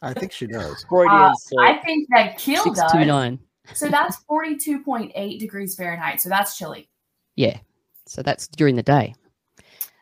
[0.03, 0.85] I think she does.
[0.89, 1.33] Freudian Uh.
[1.61, 2.93] I think that Keel Six does.
[2.93, 3.41] to nine.
[3.73, 6.21] So that's 42.8 degrees Fahrenheit.
[6.21, 6.89] So that's chilly.
[7.37, 7.59] Yeah.
[8.07, 9.15] So that's during the day.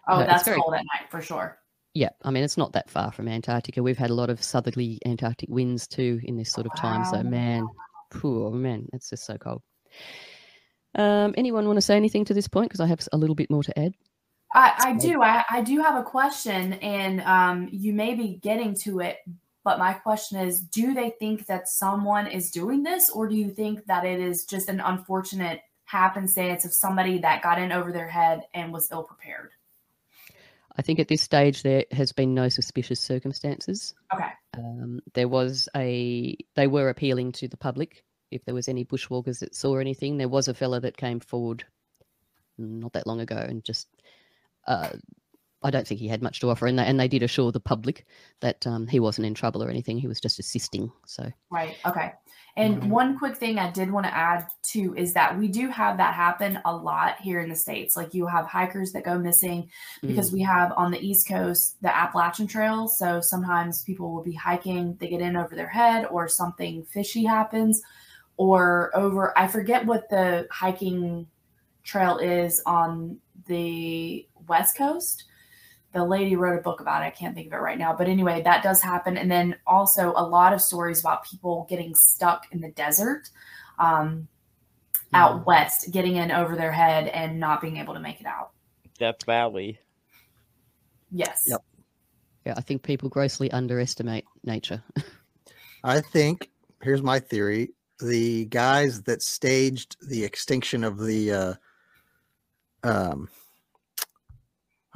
[0.09, 1.59] Oh, No, that's very- cold at night for sure.
[1.95, 3.83] Yeah, I mean it's not that far from Antarctica.
[3.83, 7.05] We've had a lot of southerly Antarctic winds too in this sort of time.
[7.05, 7.67] So man,
[8.11, 9.63] poor man, it's just so cold.
[10.95, 12.69] Um, anyone want to say anything to this point?
[12.69, 13.95] Because I have a little bit more to add.
[14.55, 15.23] I, I do.
[15.23, 19.19] I, I do have a question, and um, you may be getting to it.
[19.65, 23.51] But my question is do they think that someone is doing this, or do you
[23.51, 28.09] think that it is just an unfortunate happenstance of somebody that got in over their
[28.09, 29.51] head and was ill prepared?
[30.77, 33.95] I think at this stage there has been no suspicious circumstances.
[34.15, 34.31] Okay.
[34.57, 39.41] Um, there was a they were appealing to the public if there was any bushwalkers
[39.41, 40.17] that saw anything.
[40.17, 41.65] There was a fella that came forward
[42.59, 43.89] not that long ago and just
[44.67, 44.91] uh,
[45.65, 47.61] I don't think he had much to offer, and they, and they did assure the
[47.61, 48.07] public
[48.41, 49.99] that um, he wasn't in trouble or anything.
[49.99, 50.91] He was just assisting.
[51.07, 51.77] So Right.
[51.87, 52.13] Okay.
[52.57, 52.89] And Mhm.
[52.89, 56.15] one quick thing I did want to add too is that we do have that
[56.15, 57.97] happen a lot here in the States.
[57.97, 59.71] Like you have hikers that go missing
[60.03, 62.89] because we have on the East Coast the Appalachian Trail.
[62.89, 67.25] So sometimes people will be hiking, they get in over their head, or something fishy
[67.25, 67.81] happens,
[68.37, 71.27] or over, I forget what the hiking
[71.85, 75.25] trail is on the West Coast
[75.93, 77.07] the lady wrote a book about it.
[77.07, 77.95] I can't think of it right now.
[77.95, 79.17] But anyway, that does happen.
[79.17, 83.29] And then also a lot of stories about people getting stuck in the desert
[83.79, 84.29] um,
[85.13, 88.51] out west, getting in over their head and not being able to make it out.
[88.99, 89.79] Death Valley.
[91.11, 91.45] Yes.
[91.47, 91.63] Yep.
[92.47, 94.83] yeah, I think people grossly underestimate nature.
[95.85, 96.51] I think
[96.81, 101.55] here's my theory: the guys that staged the extinction of the uh,
[102.85, 103.29] um,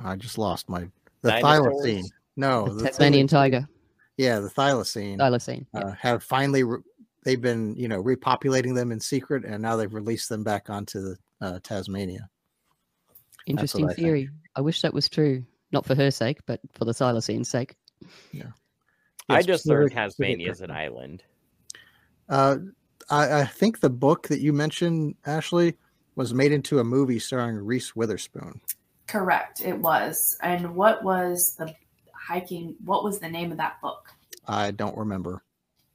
[0.03, 0.89] I just lost my
[1.23, 1.85] the Dinosaurs?
[1.85, 2.05] thylacine.
[2.37, 3.69] No, the the thing Tasmanian that- tiger.
[4.17, 5.67] Yeah, the thylacine thylacine.
[5.75, 5.81] Yeah.
[5.81, 6.81] uh, have finally re-
[7.25, 11.01] they've been you know repopulating them in secret, and now they've released them back onto
[11.01, 12.29] the uh, Tasmania.
[13.47, 13.99] Interesting I think.
[13.99, 14.31] theory.
[14.55, 17.75] I wish that was true, not for her sake, but for the thylacine's sake.
[18.33, 18.51] Yeah.
[19.29, 21.23] I just learned Tasmania is an island.
[22.29, 22.57] Uh,
[23.11, 25.75] I, I think the book that you mentioned, Ashley,
[26.15, 28.61] was made into a movie starring Reese Witherspoon.
[29.07, 29.61] Correct.
[29.61, 30.37] It was.
[30.43, 31.75] And what was the
[32.13, 32.75] hiking?
[32.85, 34.09] What was the name of that book?
[34.49, 35.43] I don't remember,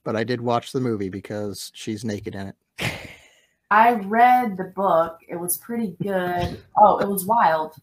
[0.03, 2.55] but I did watch the movie because she's naked in it.
[3.69, 5.19] I read the book.
[5.29, 6.61] It was pretty good.
[6.77, 7.73] Oh, it was wild.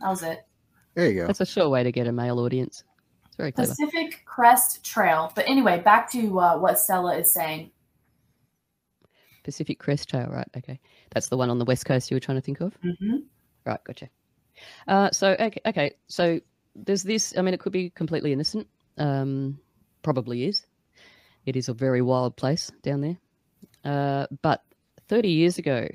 [0.00, 0.46] That was it.
[0.94, 1.26] There you go.
[1.26, 2.84] That's a sure way to get a male audience.
[3.26, 3.68] It's very clever.
[3.68, 5.30] Pacific Crest Trail.
[5.34, 7.70] But anyway, back to uh, what Stella is saying.
[9.44, 10.48] Pacific Crest Trail, right?
[10.56, 12.74] Okay, that's the one on the west coast you were trying to think of.
[12.82, 13.16] hmm
[13.66, 14.08] Right, gotcha.
[14.88, 16.40] Uh, so okay, okay, so
[16.74, 17.34] there's this.
[17.36, 18.66] I mean, it could be completely innocent.
[18.98, 19.58] Um,
[20.02, 20.66] probably is.
[21.44, 23.16] It is a very wild place down there.
[23.84, 24.62] Uh, but
[25.08, 25.86] 30 years ago,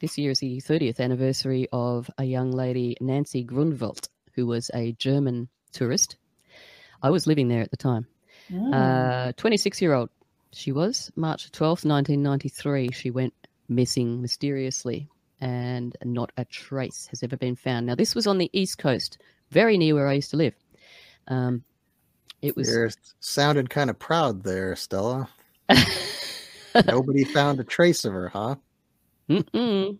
[0.00, 4.92] this year is the 30th anniversary of a young lady, Nancy Grunwaldt, who was a
[4.92, 6.16] German tourist.
[7.02, 8.06] I was living there at the time.
[8.50, 9.28] Mm.
[9.28, 10.10] Uh, 26 year old
[10.52, 11.10] she was.
[11.16, 13.34] March 12th, 1993, she went
[13.68, 15.08] missing mysteriously
[15.44, 17.84] and not a trace has ever been found.
[17.84, 19.18] Now, this was on the East Coast,
[19.50, 20.54] very near where I used to live.
[21.28, 21.62] Um,
[22.40, 22.68] it was.
[22.70, 25.28] You're sounding kind of proud there, Stella.
[26.86, 28.56] Nobody found a trace of her, huh?
[29.28, 29.98] Mm-mm.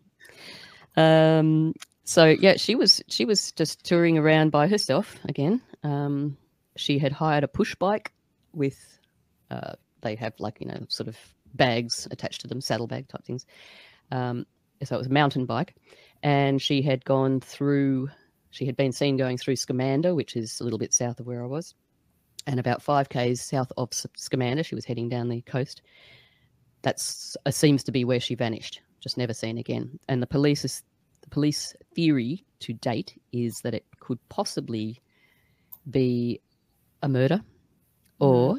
[0.96, 5.60] Um, so yeah, she was she was just touring around by herself again.
[5.82, 6.38] Um,
[6.76, 8.12] she had hired a push bike
[8.54, 8.98] with
[9.50, 11.18] uh, they have like you know sort of
[11.52, 13.44] bags attached to them, saddlebag type things.
[14.10, 14.46] Um,
[14.84, 15.74] so it was a mountain bike,
[16.22, 18.08] and she had gone through.
[18.50, 21.42] She had been seen going through Scamander, which is a little bit south of where
[21.42, 21.74] I was,
[22.46, 24.62] and about five k's south of Scamander.
[24.62, 25.82] She was heading down the coast.
[26.82, 26.96] That
[27.46, 29.98] uh, seems to be where she vanished, just never seen again.
[30.08, 30.82] And the police is
[31.22, 35.00] the police theory to date is that it could possibly
[35.90, 36.40] be
[37.02, 37.42] a murder,
[38.18, 38.58] or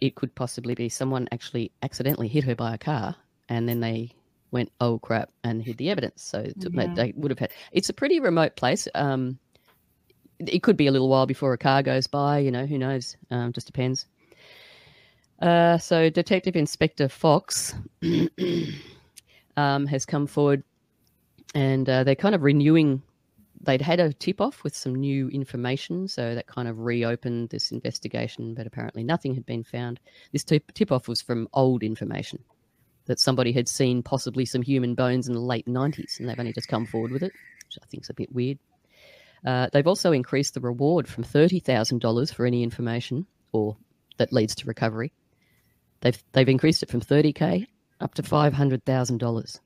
[0.00, 3.16] it could possibly be someone actually accidentally hit her by a car,
[3.48, 4.10] and then they
[4.54, 6.22] went, "Oh crap!" and hid the evidence.
[6.22, 6.94] So it took- Mhm.
[6.96, 7.50] they would have had.
[7.72, 8.88] It's a pretty remote place.
[8.94, 9.38] Um,
[10.38, 12.38] it could be a little while before a car goes by.
[12.38, 13.16] You know, who knows?
[13.30, 14.06] Um, just depends.
[15.42, 17.74] Uh, so Detective Inspector Fox
[19.56, 20.62] um, has come forward,
[21.54, 23.02] and uh, they're kind of renewing.
[23.60, 27.72] They'd had a tip off with some new information, so that kind of reopened this
[27.72, 28.54] investigation.
[28.54, 30.00] But apparently, nothing had been found.
[30.32, 32.40] This tip off was from old information
[33.06, 36.52] that somebody had seen possibly some human bones in the late nineties, and they've only
[36.52, 37.32] just come forward with it,
[37.66, 38.58] which I think is a bit weird.
[39.44, 43.76] Uh, they've also increased the reward from thirty thousand dollars for any information or
[44.16, 45.12] that leads to recovery.
[46.00, 47.66] They've they've increased it from thirty k
[48.00, 49.60] up to five hundred thousand dollars.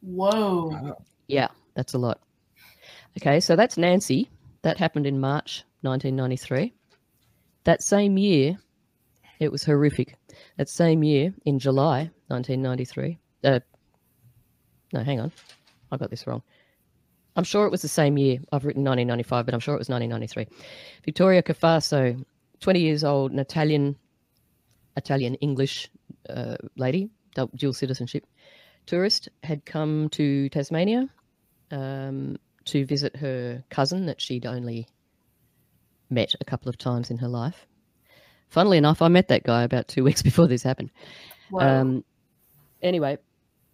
[0.00, 0.96] Whoa.
[1.28, 2.20] Yeah, that's a lot.
[3.18, 4.30] Okay, so that's Nancy.
[4.62, 6.74] That happened in March 1993.
[7.64, 8.58] That same year,
[9.38, 10.16] it was horrific.
[10.56, 13.18] That same year, in July 1993.
[13.44, 13.60] Uh,
[14.92, 15.32] no, hang on.
[15.92, 16.42] I got this wrong.
[17.36, 18.38] I'm sure it was the same year.
[18.52, 20.46] I've written 1995, but I'm sure it was 1993.
[21.04, 22.24] Victoria Cafasso,
[22.60, 23.96] 20 years old, an Italian,
[24.96, 25.88] Italian English
[26.28, 27.10] uh, lady,
[27.54, 28.26] dual citizenship
[28.86, 31.08] tourist, had come to Tasmania
[31.70, 34.86] um, to visit her cousin that she'd only
[36.10, 37.66] met a couple of times in her life.
[38.50, 40.90] Funnily enough, I met that guy about two weeks before this happened.
[41.50, 41.60] Whoa.
[41.60, 42.04] Um,
[42.82, 43.18] anyway,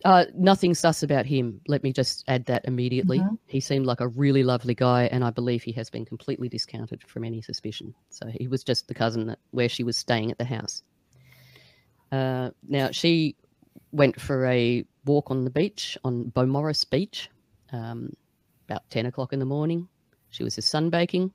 [0.04, 1.60] uh, nothing sus about him.
[1.66, 3.18] Let me just add that immediately.
[3.18, 3.38] Mhm.
[3.46, 7.02] He seemed like a really lovely guy, and I believe he has been completely discounted
[7.08, 7.94] from any suspicion.
[8.10, 10.82] So he was just the cousin that where she was staying at the house.
[12.12, 13.34] Uh, now she
[13.92, 17.30] went for a walk on the beach on Beaumaris Beach,
[17.72, 18.12] um,
[18.68, 19.88] about ten o'clock in the morning.
[20.30, 21.32] She was just sunbaking,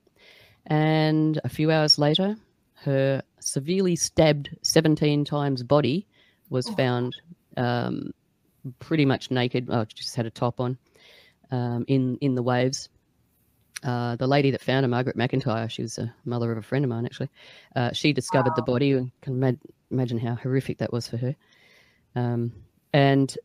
[0.66, 2.36] and a few hours later,
[2.84, 6.06] her severely stabbed seventeen times body
[6.50, 6.74] was Oh.
[6.74, 7.16] found
[7.56, 8.12] um,
[8.78, 9.68] pretty much naked.
[9.70, 10.78] Oh, she just had a top on
[11.50, 12.88] um, in in the waves.
[13.82, 16.84] Uh, the lady that found her, Margaret McIntyre, she was a mother of a friend
[16.84, 17.28] of mine actually.
[17.74, 18.88] Uh, she discovered the body.
[18.88, 19.58] You can ima-
[19.90, 21.34] imagine how horrific that was for her.
[22.14, 22.52] Um,
[22.92, 23.36] and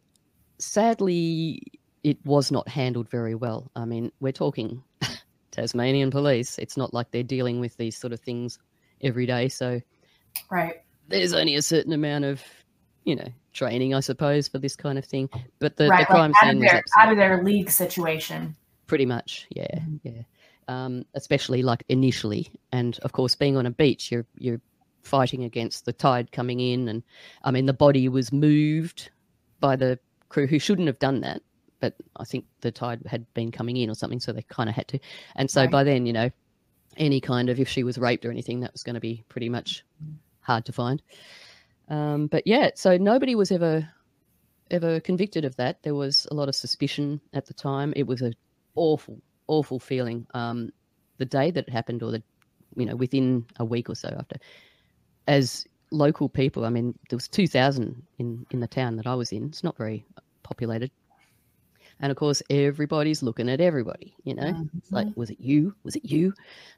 [0.59, 1.61] sadly,
[2.03, 3.71] it was not handled very well.
[3.75, 4.83] I mean, we're talking
[5.51, 6.59] Tasmanian police.
[6.59, 8.59] It's not like they're dealing with these sort of things
[9.01, 9.49] every day.
[9.49, 9.81] So
[10.51, 10.75] right.
[11.07, 12.41] there's only a certain amount of,
[13.03, 15.29] you know, training, I suppose, for this kind of thing.
[15.59, 15.99] But the, right.
[16.01, 18.55] the crime like out, scene of was their, out of their league situation.
[18.87, 19.99] pretty much, yeah, Mhm.
[20.03, 20.21] yeah.
[20.67, 22.49] um, especially like initially.
[22.71, 24.61] And of course, being on a beach, you're you're
[25.03, 27.03] fighting against the tide coming in, and
[27.43, 29.09] I mean the body was moved
[29.59, 29.97] by the
[30.29, 31.41] crew who shouldn't have done that,
[31.79, 34.75] but I think the tide had been coming in or something, so they kind of
[34.75, 34.99] had to.
[35.35, 35.71] And so Right.
[35.71, 36.29] by then, you know,
[36.97, 39.49] any kind of if she was raped or anything, that was going to be pretty
[39.49, 39.83] much
[40.41, 41.01] hard to find.
[41.89, 43.87] Um, but yeah, so nobody was ever
[44.71, 45.81] ever convicted of that.
[45.83, 47.93] There was a lot of suspicion at the time.
[47.95, 48.33] It was a
[48.75, 50.27] awful, awful feeling.
[50.33, 50.71] Um,
[51.17, 52.23] the day that it happened, or the
[52.75, 54.37] you know within a week or so after,
[55.27, 59.15] as local people, I mean, there was two thousand in in the town that I
[59.15, 59.45] was in.
[59.45, 60.05] It's not very
[60.43, 60.91] populated.
[61.99, 64.15] And of course, everybody's looking at everybody.
[64.23, 65.73] You know, it's like, was it you?
[65.83, 66.33] Was it you?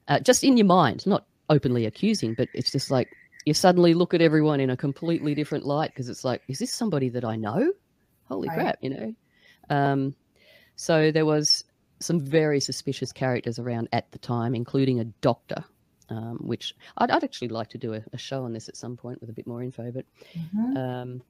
[0.07, 3.09] Uh, just in your mind, not openly accusing, but it's just like
[3.45, 6.73] you suddenly look at everyone in a completely different light because it's like, is this
[6.73, 7.71] somebody that I know?
[8.27, 8.59] Holy Right.
[8.59, 9.13] crap, you know?
[9.69, 10.15] Um,
[10.75, 11.63] so there was
[11.99, 15.63] some very suspicious characters around at the time, including a doctor,
[16.09, 18.95] um, which I'd, I'd actually like to do a, a show on this at some
[18.95, 19.91] point with a bit more info.
[19.91, 20.05] But
[20.55, 20.77] Mhm.
[20.77, 21.21] um,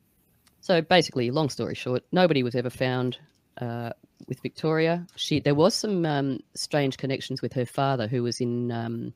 [0.61, 3.17] so basically, long story short, nobody was ever found
[3.61, 3.91] uh,
[4.27, 5.05] with Victoria.
[5.15, 9.13] She there was some um, strange connections with her father, who was in um,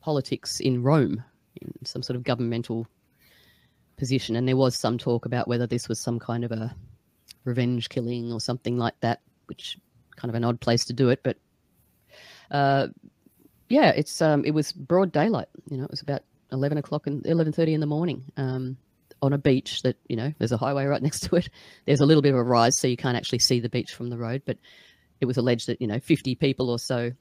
[0.00, 1.22] politics in Rome,
[1.60, 2.86] in some sort of governmental
[3.96, 6.74] position, and there was some talk about whether this was some kind of a
[7.44, 9.78] revenge killing or something like that, which
[10.16, 11.36] kind of an odd place to do it, but.
[12.50, 12.88] Uh,
[13.68, 15.48] yeah, it's um, it was broad daylight.
[15.70, 18.24] You know, it was about eleven o'clock and eleven thirty in the morning.
[18.36, 18.78] Um,
[19.22, 21.48] on a beach that you know there's a highway right next to it.
[21.86, 24.10] There's a little bit of a rise so you can't actually see the beach from
[24.10, 24.58] the road but
[25.20, 27.12] it was alleged that you know 50 people or so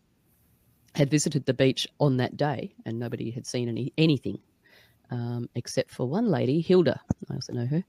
[0.95, 4.39] had visited the beach on that day and nobody had seen any anything
[5.09, 6.99] um, except for one lady hilda.
[7.29, 7.83] I also know her.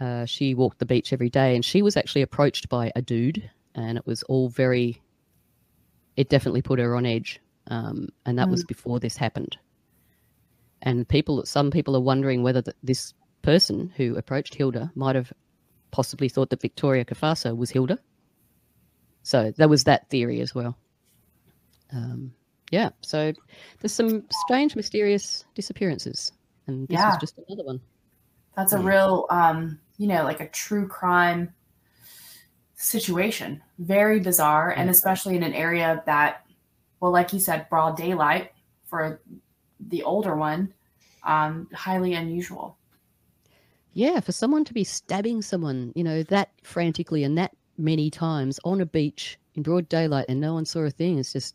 [0.00, 3.48] Uh, she walked the beach every day and she was actually approached by a dude
[3.74, 5.00] and it was all very
[6.16, 9.56] it definitely put her on edge um, and that was before this happened.
[10.82, 13.14] And people some people are wondering whether th- this
[13.44, 15.32] person who approached Hilda might have
[15.90, 17.98] possibly thought that Victoria Cafasso was Hilda.
[19.22, 20.76] So there was that theory as well.
[21.92, 22.32] Um,
[22.70, 23.32] yeah, so
[23.80, 26.32] there's some strange, mysterious disappearances,
[26.66, 27.80] and this was just another one.
[28.56, 28.86] That's a Hmm.
[28.86, 31.54] real, um, you know, like a true crime
[32.76, 33.62] situation.
[33.78, 34.92] Very bizarre, and Mm.
[34.92, 36.46] especially in an area that,
[37.00, 38.52] well, like you said, broad daylight
[38.86, 39.20] for
[39.78, 40.72] the older one,
[41.22, 42.78] um, highly unusual.
[43.94, 48.58] Yeah, for someone to be stabbing someone, you know, that frantically and that many times
[48.64, 51.54] on a beach in broad daylight and no one saw a thing, it's just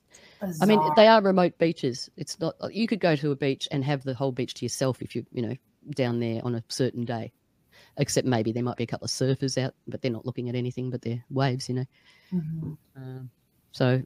[0.61, 2.09] I mean, they are remote beaches.
[2.17, 5.01] It's not you could go to a beach and have the whole beach to yourself
[5.01, 5.55] if you you know
[5.95, 7.31] down there on a certain day.
[7.97, 10.55] Except maybe there might be a couple of surfers out, but they're not looking at
[10.55, 11.85] anything but their waves, you know.
[12.31, 12.77] Mhm.
[12.95, 13.29] Um,
[13.71, 14.01] so,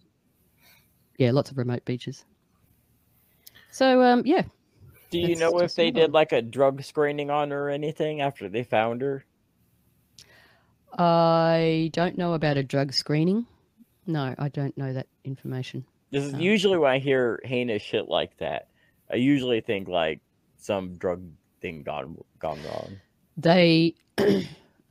[1.18, 2.26] yeah, lots of remote beaches.
[3.72, 4.44] So, um, yeah,
[5.14, 8.20] Do you That's know if they did like a drug screening on her or anything
[8.22, 9.24] after they found her?
[10.98, 13.46] I don't know about a drug screening.
[14.08, 15.86] No, I don't know that information.
[16.10, 16.40] This is Oh.
[16.40, 18.70] usually when I hear heinous shit like that.
[19.12, 20.20] I usually think like
[20.58, 21.24] some drug
[21.62, 22.98] thing gone gone wrong.
[23.38, 24.42] They, uh,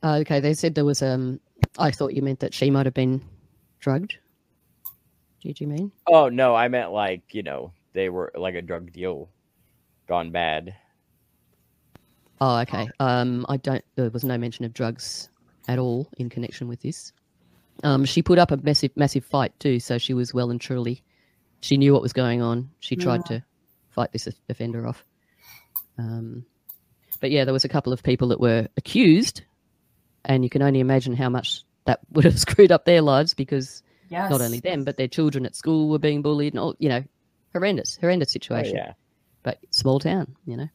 [0.04, 1.40] okay, they said there was um.
[1.78, 3.22] I thought you meant that she might have been
[3.80, 4.18] drugged.
[5.42, 5.90] Did you mean?
[6.06, 9.28] Oh no, I meant like you know they were like a drug deal
[10.06, 10.74] gone bad.
[12.40, 12.88] Oh, okay.
[12.98, 13.84] Um, I don't.
[13.94, 15.28] There was no mention of drugs
[15.68, 17.12] at all in connection with this.
[17.84, 19.80] Um, she put up a massive, massive fight too.
[19.80, 21.02] So she was well and truly.
[21.60, 22.70] She knew what was going on.
[22.80, 23.44] She tried to
[23.90, 25.04] fight this offender off.
[25.98, 26.44] Um,
[27.20, 29.42] but yeah, there was a couple of people that were accused,
[30.24, 33.82] and you can only imagine how much that would have screwed up their lives because
[34.08, 34.30] yes.
[34.30, 36.74] not only them, but their children at school were being bullied and all.
[36.80, 37.04] You know,
[37.52, 38.76] horrendous, horrendous Oh, situation.
[38.76, 38.94] yeah,
[39.42, 40.68] But small town, you know.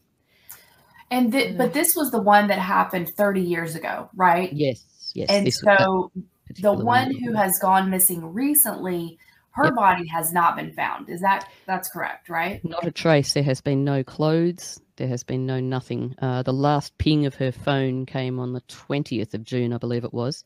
[1.09, 4.51] And th- but this was the one that happened 30 years ago, right?
[4.51, 5.29] Yes, yes.
[5.29, 9.17] and this so the particular one who has gone missing recently,
[9.51, 9.75] her Yep.
[9.75, 11.09] body has not been found.
[11.09, 12.63] Is that that's correct, right?
[12.63, 13.33] Not a trace.
[13.33, 14.79] There has been no clothes.
[14.97, 16.15] There has been no nothing.
[16.21, 20.03] Uh, the last ping of her phone came on the 20th of June, I believe
[20.03, 20.43] it was,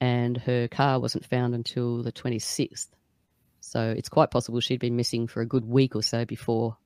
[0.00, 2.88] and her car wasn't found until the 26th.
[3.60, 6.76] So it's quite possible she'd been missing for a good week or so before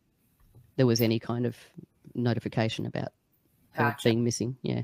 [0.77, 1.57] there was any kind of
[2.15, 3.09] notification about
[3.73, 4.57] her being missing.
[4.63, 4.83] Yeah.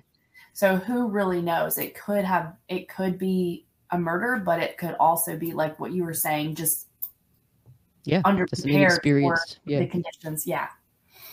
[0.52, 1.78] So who really knows?
[1.78, 5.92] It could have it could be a murder, but it could also be like what
[5.92, 6.86] you were saying, just
[8.04, 8.22] Yeah.
[8.22, 9.38] Underprepared for.
[9.64, 9.80] Yeah.
[9.80, 10.46] the conditions.
[10.46, 10.68] Yeah.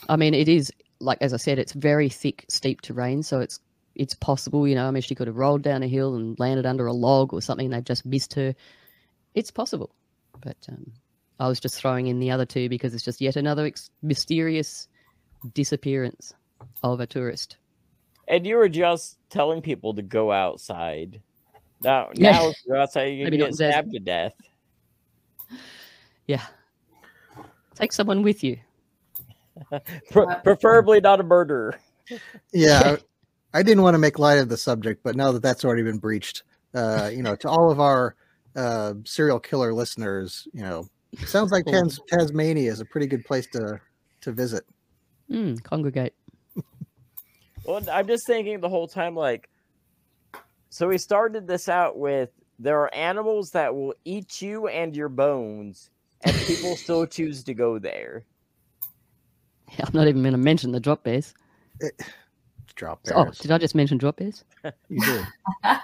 [0.10, 3.60] I mean, it is like as I said, it's very thick, steep terrain, so it's
[3.95, 4.68] it's possible.
[4.68, 6.93] You know, I mean, she could have rolled down a hill and landed under a
[6.93, 7.66] log or something.
[7.66, 8.53] and They've just missed her.
[9.34, 9.91] It's possible,
[10.41, 10.91] but um,
[11.40, 14.88] I was just throwing in the other two because it's just yet another ex- mysterious
[15.54, 16.34] disappearance
[16.84, 17.58] of a tourist.
[18.28, 21.22] And you were just telling people to go outside.
[21.84, 22.32] Now, Yeah.
[22.32, 23.72] now if you go outside, you Maybe can not get death.
[23.74, 24.34] stabbed to death.
[26.28, 26.44] Yeah.
[27.76, 28.58] Take someone with you.
[30.12, 31.80] Pre- Uh, preferably not a murderer.
[32.52, 32.98] Yeah,
[33.54, 35.84] I, I didn't want to make light of the subject, but now that that's already
[35.84, 38.16] been breached, uh, you know, to all of our
[38.58, 40.88] uh, serial killer listeners, you know,
[41.26, 43.80] sounds like Tans- Tasmania is a pretty good place to
[44.22, 44.66] to visit.
[45.30, 46.14] Mm, congregate.
[47.66, 49.49] Well, I'm just thinking the whole time, like,
[50.70, 52.30] so we started this out with
[52.60, 55.89] there are animals that will eat you and your bones,
[56.22, 58.24] and people still choose to go there.
[59.78, 61.34] Yeah, I'm not even going to mention the drop bears.
[62.76, 63.18] Drop bears.
[63.18, 64.45] Oh, did I just mention drop bears?
[64.88, 65.26] You did.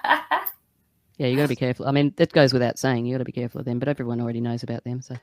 [1.18, 1.88] Yeah, you got to be careful.
[1.88, 3.06] I mean, that goes without saying.
[3.06, 5.02] You got to be careful of them, but everyone already knows about them.
[5.02, 5.16] So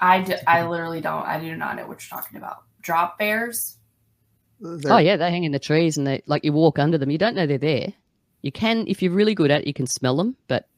[0.00, 1.24] I, d- I literally don't.
[1.24, 2.62] I do not know what you're talking about.
[2.80, 3.76] Drop bears.
[4.64, 6.96] Oh, they're- Oh yeah, they hang in the trees and they like you walk under
[6.98, 7.10] them.
[7.10, 7.92] You don't know they're there.
[8.42, 10.68] You can, if you're really good at it, you can smell them, but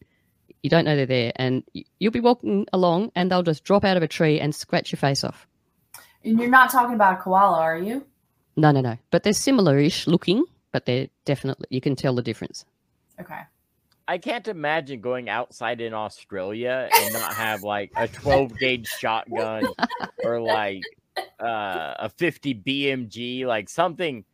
[0.62, 1.32] you don't know they're there.
[1.36, 1.62] And
[1.98, 4.96] you'll be walking along and they'll just drop out of a tree and scratch your
[4.98, 5.46] face off.
[6.24, 8.04] And you're not talking about a koala, are you?
[8.56, 8.96] No, no, no.
[9.10, 12.64] But they're similar-ish looking, but they're definitely you can tell the difference.
[13.20, 13.40] Okay.
[14.10, 19.66] I can't imagine going outside in Australia and not have like a 12 gauge shotgun
[20.24, 20.82] or like
[21.38, 24.24] uh, a 50 BMG, like something.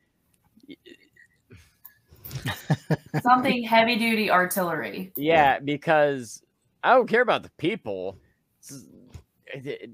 [3.21, 5.13] Something heavy duty artillery.
[5.17, 6.41] Yeah, because
[6.85, 8.17] I don't care about the people.
[8.63, 8.87] It's-
[9.47, 9.91] it- it-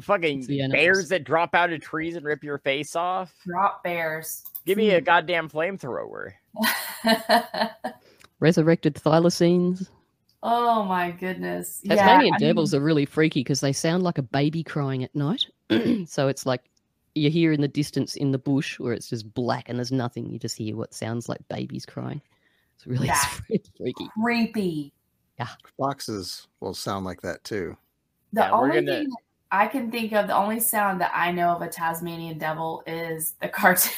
[0.00, 0.80] fucking It's the animals.
[0.82, 3.34] bears that drop out of trees and rip your face off.
[3.46, 4.44] Drop bears.
[4.64, 6.32] Give me a goddamn flamethrower.
[8.40, 9.88] Resurrected thylacines.
[10.42, 11.80] oh my goodness.
[11.82, 15.02] Yeah, Tasmanian I mean, devils are really freaky because they sound like a baby crying
[15.04, 15.46] at night.
[16.06, 16.62] so it's like
[17.14, 20.30] you hear in the distance in the bush where it's just black and there's nothing.
[20.30, 22.20] You just hear what sounds like babies crying.
[22.76, 23.20] It's really Yeah.
[23.76, 24.08] freaky.
[24.22, 24.92] creepy.
[25.38, 25.48] Yeah.
[25.76, 27.76] Foxes will sound like that too.
[28.32, 29.12] The Yeah, only gonna- thing
[29.50, 33.32] I can think of, the only sound that I know of a Tasmanian devil is
[33.40, 33.92] the cartoon.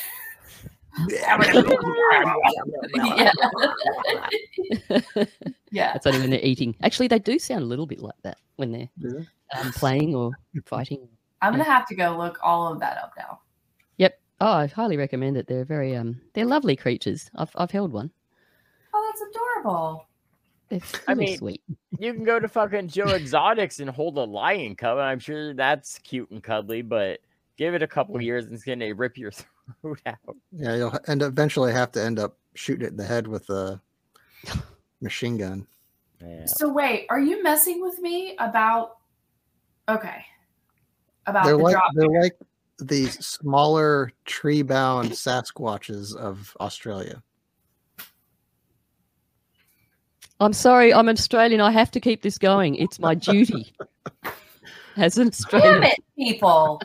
[1.09, 1.39] Yeah.
[5.71, 5.93] yeah.
[5.93, 6.75] That's only when they're eating.
[6.83, 9.59] Actually, they do sound a little bit like that when they're Do they?
[9.59, 10.33] um, playing or
[10.65, 11.09] fighting.
[11.43, 13.41] I'm gonna have to go look all of that up now.
[13.97, 14.21] Yep.
[14.41, 15.47] Oh, I highly recommend it.
[15.47, 17.31] They're very um, they're lovely creatures.
[17.37, 18.11] I've I've held one.
[18.93, 20.07] Oh, that's adorable.
[20.69, 21.63] They're I really mean, sweet.
[21.99, 24.99] You can go to fucking Joe Exotics and hold a lion cub.
[24.99, 27.21] and I'm sure that's cute and cuddly, but
[27.57, 29.49] give it a couple years and it's gonna rip your throat
[30.07, 30.37] out.
[30.53, 33.81] Yeah, you'll end eventually have to end up shooting it in the head with a
[35.01, 35.67] machine gun.
[36.21, 36.45] Yeah.
[36.47, 38.97] So wait, are you messing with me about?
[39.89, 40.25] Okay.
[41.27, 41.91] About They're the like drop.
[41.95, 42.37] they're like
[42.79, 47.23] the smaller tree-bound Sasquatches of Australia.
[50.41, 51.61] I'm sorry, I'm Australian.
[51.61, 52.75] I have to keep this going.
[52.77, 53.75] It's my duty
[54.97, 55.83] as an Damn Australian.
[55.85, 56.81] it, people.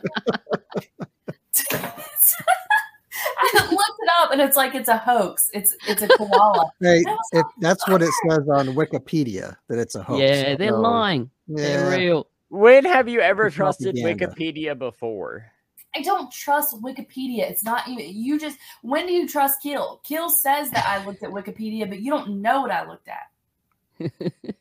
[1.72, 5.50] I looked it up and it's like it's a hoax.
[5.54, 6.70] It's it's a koala.
[6.80, 7.02] Hey,
[7.32, 10.20] it, that's what it says on Wikipedia that it's a hoax.
[10.20, 11.30] Yeah, they're So, lying.
[11.48, 12.28] They're real.
[12.48, 14.34] When have you ever It's trusted propaganda.
[14.34, 15.50] Wikipedia before?
[15.94, 17.50] I don't trust Wikipedia.
[17.50, 20.00] It's not even you just when do you trust Keel?
[20.04, 24.12] Keel says that I looked at Wikipedia, but you don't know what I looked at.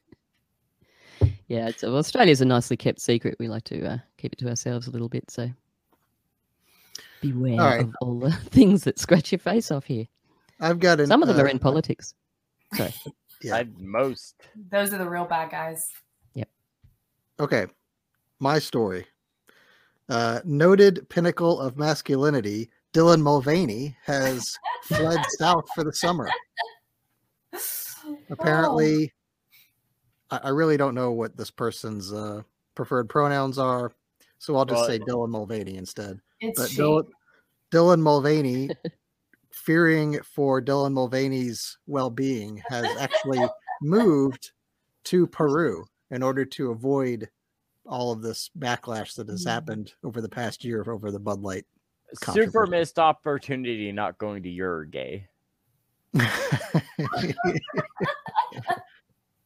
[1.48, 3.36] Yeah, it's, well, Australia's a nicely kept secret.
[3.39, 5.30] We like to uh, keep it to ourselves a little bit.
[5.30, 5.50] So
[7.34, 7.82] beware All right.
[7.82, 10.05] of all the things that scratch your face off here.
[10.59, 12.13] I've got an, Some of them uh, are in politics.
[12.73, 12.93] Sorry.
[13.41, 13.57] Yeah.
[13.57, 14.41] I, most.
[14.71, 15.91] Those are the real bad guys.
[16.36, 16.47] Yep.
[17.39, 17.65] Okay,
[18.39, 19.05] my story.
[20.09, 26.30] Uh, noted pinnacle of masculinity, Dylan Mulvaney has fled south for the summer.
[28.30, 29.11] Apparently,
[30.32, 32.41] I, I really don't know what this person's uh,
[32.73, 33.91] preferred pronouns are,
[34.39, 36.19] so I'll just Well, say Dylan Mulvaney instead.
[36.42, 36.78] It's But she.
[36.78, 37.08] Dylan,
[37.72, 38.70] Dylan Mulvaney,
[39.52, 43.40] fearing for Dylan Mulvaney's well-being, has actually
[43.82, 44.52] moved
[45.06, 47.30] to Peru in order to avoid
[47.86, 49.50] all of this backlash that has Mm.
[49.50, 51.66] happened over the past year over the Bud Light.
[52.32, 55.28] Super missed opportunity not going to Uruguay.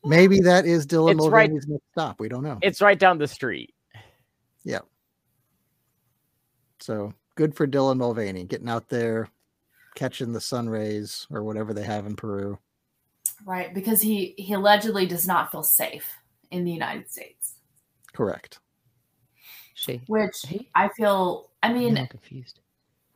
[0.06, 2.20] Maybe that is Dylan It's right- Mulvaney's next stop.
[2.20, 2.58] We don't know.
[2.62, 3.74] It's right down the street.
[6.80, 9.30] So good for Dylan Mulvaney getting out there,
[9.96, 12.58] catching the sun rays or whatever they have in Peru.
[13.46, 16.18] right, because he he allegedly does not feel safe
[16.52, 17.56] in the United States.
[18.14, 18.60] Correct.
[19.76, 20.02] She.
[20.08, 20.70] which He?
[20.76, 21.50] I feel.
[21.64, 22.60] I mean, I'm confused.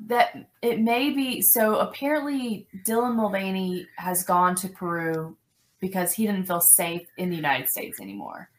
[0.07, 5.37] that it may be so apparently dylan mulvaney has gone to peru
[5.79, 8.49] because he didn't feel safe in the united states anymore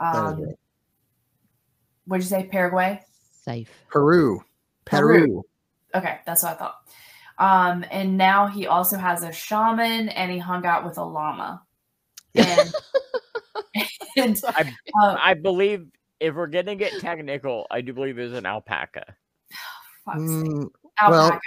[0.00, 0.54] um, right.
[2.06, 3.00] what'd you say paraguay
[3.50, 3.70] Safe.
[3.88, 4.42] Peru.
[4.84, 5.18] Peru.
[5.26, 5.42] Peru.
[5.94, 6.76] okay that's what i thought
[7.38, 11.62] um, and now he also has a shaman and he hung out with a llama
[12.34, 12.72] and,
[14.16, 14.72] and I,
[15.02, 15.86] uh, I believe
[16.20, 19.16] if we're gonna get technical, I do believe it was an alpaca.
[20.04, 20.68] fuck's Mm,
[21.00, 21.10] alpaca.
[21.10, 21.40] well,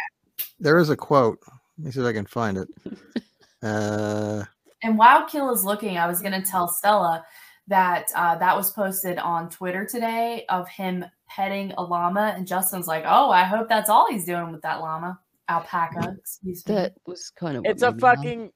[0.59, 1.39] there is a quote.
[1.77, 2.67] Let me see if I can find it.
[3.63, 4.43] Uh,
[4.81, 7.25] And while Keel is looking, I was going to tell Stella
[7.67, 11.05] that uh, that was posted on Twitter today of him
[11.36, 14.79] petting a llama, and Justin's like, "Oh, I hope that's all he's doing with that
[14.81, 15.19] llama,
[15.49, 16.75] alpaca." Excuse me.
[16.75, 17.65] That was kind of.
[17.65, 18.51] It's a fucking.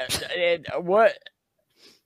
[0.00, 1.12] uh, it, what?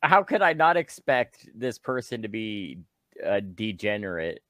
[0.03, 2.79] How could I not expect this person to be
[3.25, 4.43] a degenerate?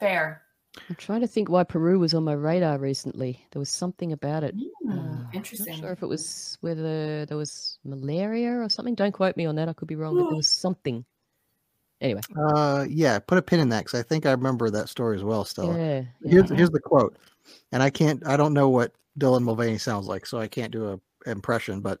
[0.00, 0.42] Fair.
[0.88, 3.46] I'm trying to think why Peru was on my radar recently.
[3.52, 4.54] There was something about it.
[4.82, 5.74] Hmm, Uh, I'm interesting.
[5.74, 8.96] Not sure if it was whether there was malaria or something.
[8.96, 9.68] Don't quote me on that.
[9.68, 11.04] I could be wrong, but there was something.
[12.04, 15.16] Anyway, uh, yeah, put a pin in that because I think I remember that story
[15.16, 15.74] as well, Stella.
[15.74, 16.02] yeah.
[16.20, 16.30] yeah.
[16.30, 17.16] Here's here's the quote,
[17.72, 18.24] and I can't.
[18.26, 21.80] I don't know what Dylan Mulvaney sounds like, so I can't do a impression.
[21.80, 22.00] But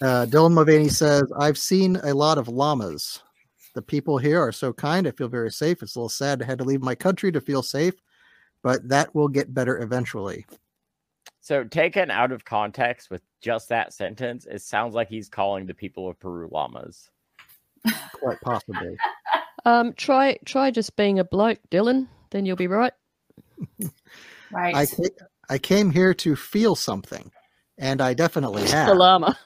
[0.00, 3.20] uh, Dylan Mulvaney says, "I've seen a lot of llamas.
[3.74, 5.08] The people here are so kind.
[5.08, 5.82] I feel very safe.
[5.82, 7.94] It's a little sad I had to leave my country to feel safe,
[8.62, 10.46] but that will get better eventually."
[11.40, 15.74] So taken out of context with just that sentence, it sounds like he's calling the
[15.74, 17.10] people of Peru llamas.
[18.12, 18.96] Quite possibly.
[19.64, 22.08] Um, try try just being a bloke, Dylan.
[22.30, 22.92] Then you'll be right.
[24.50, 24.74] right.
[24.74, 27.30] I ca- I came here to feel something,
[27.78, 28.96] and I definitely The have.
[28.96, 29.36] llama.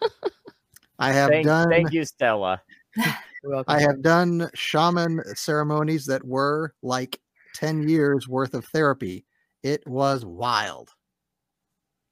[0.98, 1.70] I have Thank, done.
[1.70, 2.62] thank you, Stella.
[3.68, 7.20] I have done shaman ceremonies that were like
[7.54, 9.24] 10 years worth of therapy.
[9.62, 10.90] It was wild.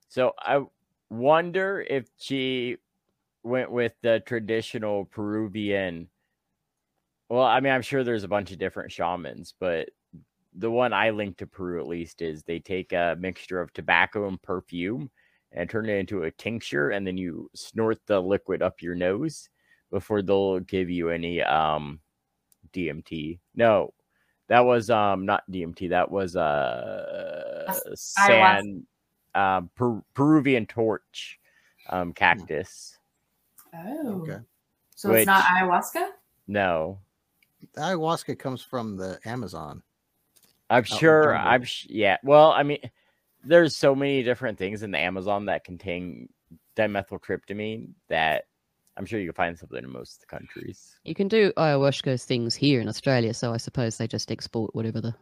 [0.09, 0.61] So I
[1.11, 2.77] wonder if she
[3.43, 6.09] went with the traditional Peruvian.
[7.29, 9.89] Well, I mean, I'm sure there's a bunch of different shamans, but
[10.55, 14.29] the one I link to Peru at least is they take a mixture of tobacco
[14.29, 15.11] and perfume
[15.53, 19.49] and turn it into a tincture, and then you snort the liquid up your nose
[19.91, 22.01] before they'll give you any um
[22.73, 23.39] DMT.
[23.55, 23.93] No,
[24.49, 25.91] that was um not DMT.
[25.91, 28.87] That was uh sand
[29.35, 31.39] um per- Peruvian torch
[31.91, 32.99] um cactus.
[33.75, 34.21] oh.
[34.23, 34.39] Okay.
[34.95, 36.09] So it's not ayahuasca?
[36.49, 36.99] No,
[37.77, 39.83] Ayahuasca comes from the Amazon.
[40.71, 41.37] I'm in sure.
[41.37, 42.17] I'm sh- yeah.
[42.23, 42.79] Well, I mean,
[43.45, 46.29] there's so many different things in the Amazon that contain
[46.77, 48.47] dimethyltryptamine that
[48.97, 50.97] I'm sure you can find something in most of the countries.
[51.05, 55.01] You can do ayahuasca things here in Australia, so I suppose they just export whatever
[55.01, 55.15] the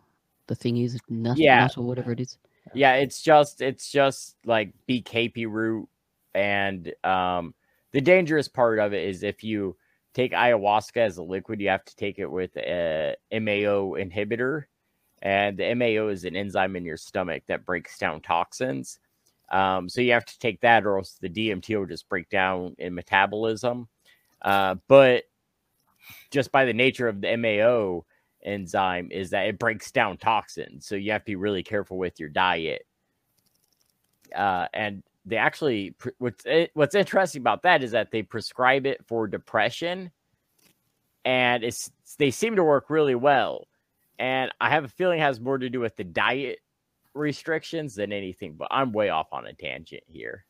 [0.47, 1.61] the thing is, nut, Yeah.
[1.61, 2.39] nut or whatever it is.
[2.75, 5.89] Yeah, it's just it's just like BKP root,
[6.35, 7.55] and um,
[7.93, 9.77] the dangerous part of it is if you
[10.15, 14.65] take ayahuasca as a liquid, you have to take it with a MAO inhibitor,
[15.21, 18.99] and the MAO is an enzyme in your stomach that breaks down toxins.
[19.51, 22.75] Um, so you have to take that, or else the DMT will just break down
[22.79, 23.89] in metabolism.
[24.41, 25.25] Uh, but
[26.31, 28.05] just by the nature of the MAO
[28.45, 30.87] enzyme is that it breaks down toxins.
[30.87, 32.87] So you have to be really careful with your diet.
[34.35, 39.05] Uh, and they actually, what's it, what's interesting about that is that they prescribe it
[39.07, 40.11] for depression,
[41.25, 43.67] and it's they seem to work really well.
[44.19, 46.59] And I have a feeling it has more to do with the diet
[47.15, 48.55] restrictions than anything.
[48.55, 50.45] But I'm way off on a tangent here.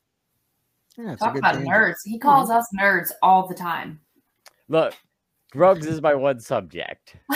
[0.98, 1.70] Yeah, Talk about tangent.
[1.72, 1.96] nerds.
[2.04, 4.00] He calls us nerds all the time.
[4.68, 4.94] Look,
[5.52, 7.16] drugs is my one subject.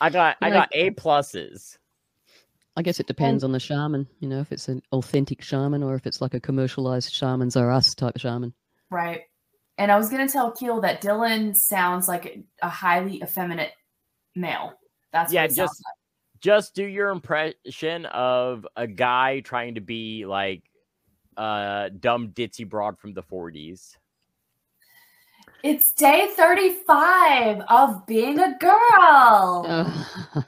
[0.00, 1.78] I got I got A pluses.
[2.76, 5.94] I guess it depends on the shaman, you know, if it's an authentic shaman or
[5.94, 8.52] if it's like a commercialized shamans are us type shaman.
[8.90, 9.22] Right.
[9.78, 13.70] And I was going to tell Keel that Dylan sounds like a highly effeminate
[14.34, 14.72] male.
[15.12, 15.82] That's Yeah, what he sounds just-
[16.40, 20.62] just do your impression of a guy trying to be like
[21.38, 23.96] a dumb ditzy broad from the 40s.
[25.62, 29.64] It's day 35 of being a girl.
[29.66, 30.42] Uh,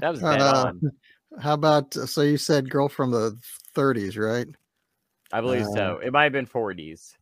[0.00, 0.92] That was dead Uh, on.
[1.40, 3.38] How about, so you said girl from the
[3.76, 4.48] 30s, right?
[5.32, 6.00] I believe uh, so.
[6.02, 7.14] It might have been 40s.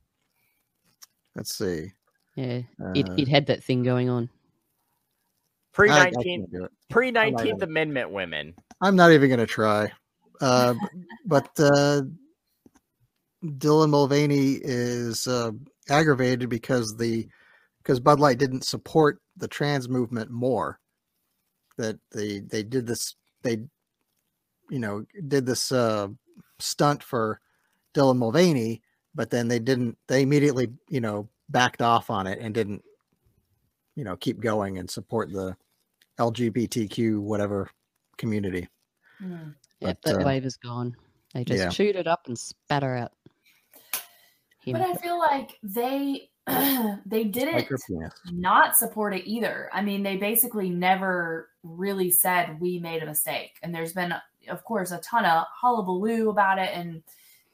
[1.34, 1.92] Let's see.
[2.34, 2.62] yeah,
[2.94, 4.30] it, Uh, it had that thing going on.
[5.72, 6.72] Pre I- I 19th can't do it.
[6.88, 8.54] pre 19th Amendment women.
[8.80, 9.92] I'm not even going to try.
[10.40, 10.74] Uh,
[11.26, 12.02] but uh,
[13.44, 15.52] Dylan Mulvaney is uh,
[15.88, 17.28] aggravated because the
[17.82, 20.80] because Bud Light didn't support the trans movement more.
[21.76, 23.58] That they they did this they
[24.70, 26.08] you know did this uh,
[26.58, 27.40] stunt for
[27.94, 28.82] Dylan Mulvaney,
[29.14, 29.96] but then they didn't.
[30.08, 32.82] They immediately you know backed off on it and didn't
[33.94, 35.56] you know keep going and support the
[36.18, 37.70] LGBTQ whatever
[38.16, 38.68] community.
[39.22, 39.54] Mm.
[39.80, 40.96] Yep, that uh, wave is gone.
[41.34, 41.68] They just yeah.
[41.68, 43.12] chewed it up and spat her out.
[44.60, 44.72] Him.
[44.72, 46.30] But I feel like they
[47.06, 48.12] they didn't Like your penis.
[48.32, 49.68] not support it either.
[49.72, 53.58] I mean, they basically never really said we made a mistake.
[53.62, 54.14] And there's been,
[54.48, 56.70] of course, a ton of hullabaloo about it.
[56.72, 57.02] And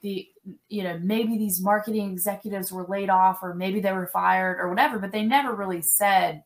[0.01, 0.28] the,
[0.68, 4.68] you know, maybe these marketing executives were laid off or maybe they were fired or
[4.68, 6.43] whatever, but they never really said,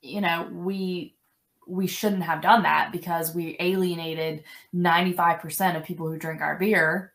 [0.00, 1.14] you know, we
[1.66, 4.42] we shouldn't have done that because we alienated
[4.74, 7.12] 95% of people who drink our beer.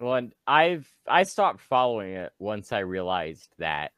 [0.00, 3.92] Well, and I've I stopped following it once I realized that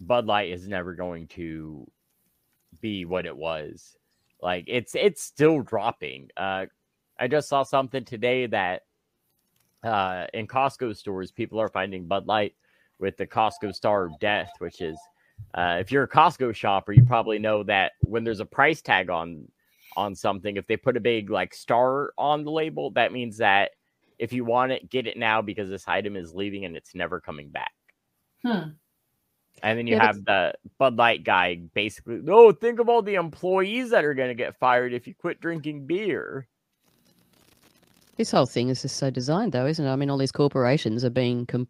[0.00, 1.90] Bud Light is never going to
[2.80, 3.96] be what it was.
[4.42, 6.28] Like it's it's still dropping.
[6.36, 6.66] Uh,
[7.18, 8.82] I just saw something today that
[9.82, 12.54] uh, in Costco stores, people are finding Bud Light
[12.98, 14.98] with the Costco Star of Death, which is
[15.54, 19.10] uh, if you're a Costco shopper, you probably know that when there's a price tag
[19.10, 19.46] on
[19.96, 23.70] on something, if they put a big like star on the label, that means that
[24.18, 27.20] if you want it, get it now because this item is leaving and it's never
[27.20, 27.72] coming back.
[28.42, 28.70] Hmm.
[29.62, 33.14] And then you Yeah, have the Bud Light guy basically, oh, think of all the
[33.14, 36.46] employees that are going to get fired if you quit drinking beer.
[38.16, 39.90] This whole thing is just so designed, though, isn't it?
[39.90, 41.68] I mean, all these corporations are being com-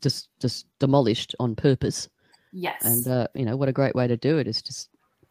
[0.00, 2.08] just just demolished on purpose,
[2.52, 2.82] Yes.
[2.84, 4.88] and uh, you know what a great way to do it is just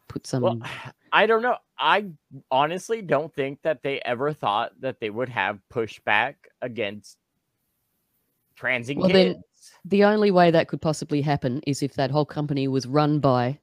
[0.08, 0.42] put some.
[0.42, 0.60] Well,
[1.12, 1.56] I don't know.
[1.78, 2.06] I
[2.50, 7.16] honestly don't think that they ever thought that they would have pushback against
[8.54, 9.44] transing Well, then- kids.
[9.84, 13.58] The only way that could possibly happen is if that whole company was run by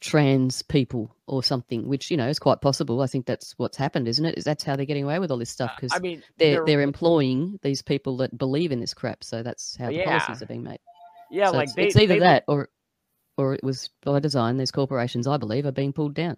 [0.00, 3.02] trans people or something, which you know is quite possible.
[3.02, 4.38] I think that's what's happened, isn't it?
[4.38, 6.54] Is that's how they're getting away with all this stuff Uh, because I mean, they're
[6.56, 9.22] they're- they're employing these people that believe in this crap.
[9.22, 10.80] So that's how the policies are being made.
[11.30, 12.68] yeah, So like it's, they, it's either they- that or
[13.36, 14.56] or it was by design.
[14.56, 16.36] These corporations, I believe, are being pulled down.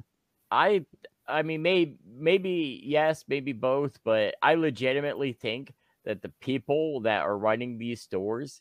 [0.51, 0.85] I
[1.27, 5.73] I mean maybe maybe yes, maybe both, but I legitimately think
[6.05, 8.61] that the people that are running these stores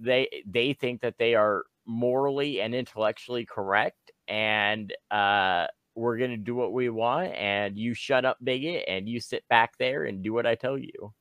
[0.00, 6.36] they they think that they are morally and intellectually correct and uh we're going to
[6.36, 10.22] do what we want and you shut up bigot and you sit back there and
[10.22, 11.12] do what I tell you.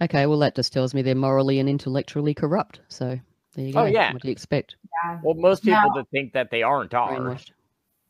[0.00, 2.80] Okay, well that just tells me they're morally and intellectually corrupt.
[2.88, 3.18] So
[3.54, 3.80] there you go.
[3.80, 4.12] Oh, yeah.
[4.12, 4.76] What do you expect?
[5.04, 5.18] Yeah.
[5.24, 7.36] Well, most people Now- that think that they aren't are.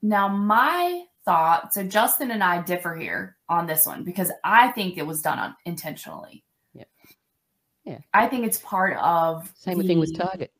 [0.02, 4.98] Now, my thought so Justin and I differ here on this one because I think
[4.98, 6.44] it was done un- intentionally.
[7.84, 7.98] Yeah.
[8.14, 10.52] I think it's part of Same thing with Target.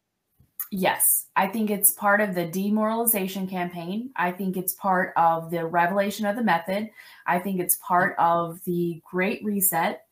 [0.74, 4.10] Yes, I think it's part of the demoralization campaign.
[4.16, 6.88] I think it's part of the revelation of the method.
[7.26, 10.06] I think it's part of the great reset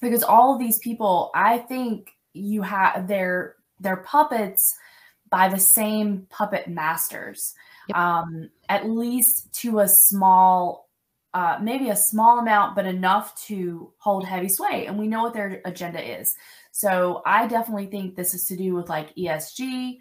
[0.00, 4.76] because all of these people, I think you have they're they're puppets
[5.28, 7.54] by the same puppet masters.
[7.88, 7.96] Yep.
[7.96, 10.88] Um, at least to a small
[11.32, 14.86] uh, maybe a small amount, but enough to hold heavy sway.
[14.86, 16.34] And we know what their agenda is.
[16.72, 19.98] So I definitely think this is to do with like ESG,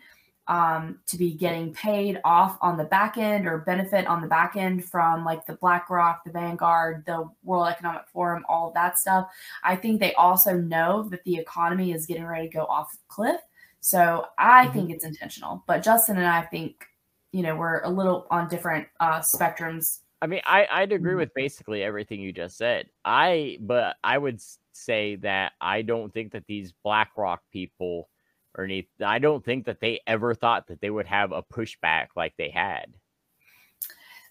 [0.48, 4.56] um, to be getting paid off on the back end or benefit on the back
[4.56, 9.30] end from like the BlackRock, the Vanguard, the World Economic Forum, all that stuff.
[9.64, 12.98] I think they also know that the economy is getting ready to go off the
[13.08, 13.42] cliff.
[13.82, 14.74] So I Mhm.
[14.74, 15.64] think it's intentional.
[15.68, 16.84] But Justin and I think,
[17.32, 20.00] you know, we're a little on different uh, spectrums.
[20.22, 21.18] I mean, I I'd agree Mhm.
[21.18, 22.90] with basically everything you just said.
[23.06, 24.42] I but I would
[24.74, 28.10] say that I don't think that these BlackRock people
[28.56, 32.08] or any I don't think that they ever thought that they would have a pushback
[32.16, 32.94] like they had.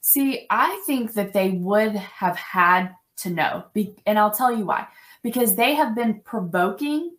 [0.00, 3.64] See, I think that they would have had to know.
[3.74, 4.86] Be- and I'll tell you why.
[5.22, 7.16] Because they have been provoking,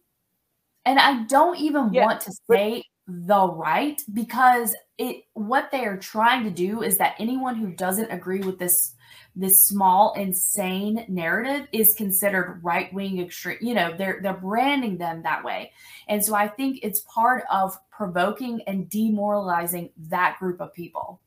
[0.86, 5.98] and I don't even Yeah, want to say the right because it what they are
[5.98, 8.94] trying to do is that anyone who doesn't agree with this
[9.36, 15.24] this small insane narrative is considered right wing extreme you know they're they're branding them
[15.24, 15.72] that way
[16.08, 21.20] and so i think it's part of provoking and demoralizing that group of people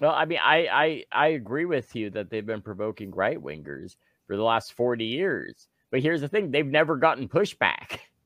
[0.00, 3.96] Well, I mean, I I I agree with you that they've been provoking right wingers
[4.26, 5.66] for the last 40 years.
[5.90, 7.98] But here's the thing, they've never gotten pushback.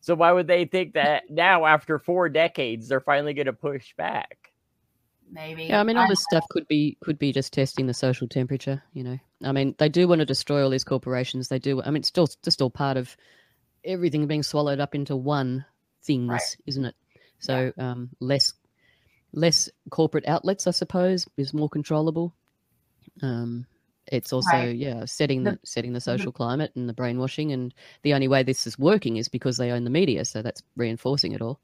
[0.00, 3.94] So why would they think that now after 4 decades they're finally going to push
[3.96, 4.52] back?
[5.30, 8.28] maybe Yeah, I mean, all this stuff could be could be just testing the social
[8.28, 8.82] temperature.
[8.92, 11.48] You know, I mean, they do want to destroy all these corporations.
[11.48, 11.82] They do.
[11.82, 13.16] I mean, it's still just all part of
[13.84, 15.64] everything being swallowed up into one
[16.02, 16.56] things, Right.
[16.66, 16.94] isn't it?
[17.38, 18.54] So um, less
[19.32, 22.34] less corporate outlets, I suppose, is more controllable.
[23.22, 23.66] Um,
[24.10, 24.76] it's also Right.
[24.76, 28.66] yeah setting the, setting the social climate and the brainwashing, and the only way this
[28.66, 31.60] is working is because they own the media, so that's reinforcing it all.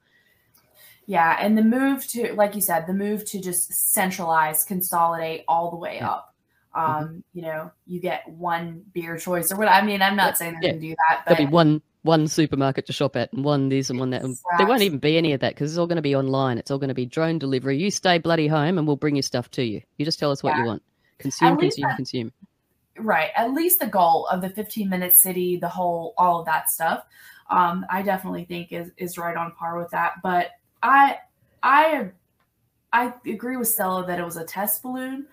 [1.07, 5.71] Yeah, and the move to, like you said, the move to just centralize, consolidate all
[5.71, 6.09] the way Yeah.
[6.09, 6.35] up.
[6.75, 9.69] Um, you know, you get one beer choice or what.
[9.69, 10.73] I mean, I'm not saying they're Yeah.
[10.73, 13.91] to do that, but There'll be one one supermarket to shop at, and one this
[13.91, 14.23] and one that.
[14.23, 16.57] and There won't even be any of that because it's all going to be online.
[16.59, 17.79] It's all going to be drone delivery.
[17.79, 19.81] You stay bloody home, and we'll bring your stuff to you.
[19.97, 20.63] You just tell us what Yeah.
[20.63, 20.83] you want.
[21.19, 22.33] Consume, consume, that- consume.
[22.99, 26.69] right at least the goal of the 15 minute city the whole all of that
[26.71, 27.05] stuff
[27.51, 30.51] um i definitely think is is right on par with that but
[30.83, 31.17] i
[31.63, 32.09] i
[32.93, 35.27] i agree with stella that it was a test balloon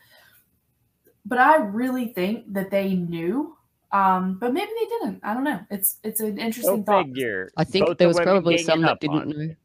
[1.26, 3.56] but i really think that they knew
[3.94, 7.50] um but maybe they didn't i don't know it's it's an interesting Go thought figure.
[7.58, 9.56] I think Both there was probably some that didn't on- know.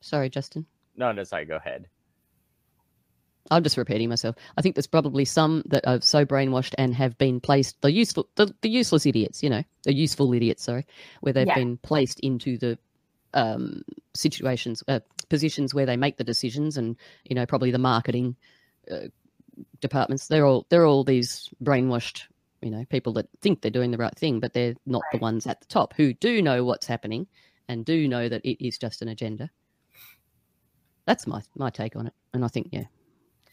[0.00, 0.66] Sorry, Justin.
[0.96, 1.46] No, no, sorry.
[1.46, 1.88] Go ahead.
[3.50, 4.36] I'm just repeating myself.
[4.56, 8.28] I think there's probably some that are so brainwashed and have been placed the useful
[8.36, 10.86] the, the useless idiots, you know, the useful idiots, sorry,
[11.20, 11.54] where they've Yeah.
[11.54, 12.78] been placed into the
[13.34, 13.82] um,
[14.14, 18.36] situations, uh, positions where they make the decisions, and you know, probably the marketing
[18.90, 19.08] uh,
[19.80, 20.28] departments.
[20.28, 22.22] They're all they're all these brainwashed,
[22.62, 25.46] you know, people that think they're doing the right thing, but they're not the ones
[25.46, 27.26] at the top who do know what's happening
[27.68, 29.50] and do know that it is just an agenda.
[31.06, 32.84] That's my my take on it, and I think yeah,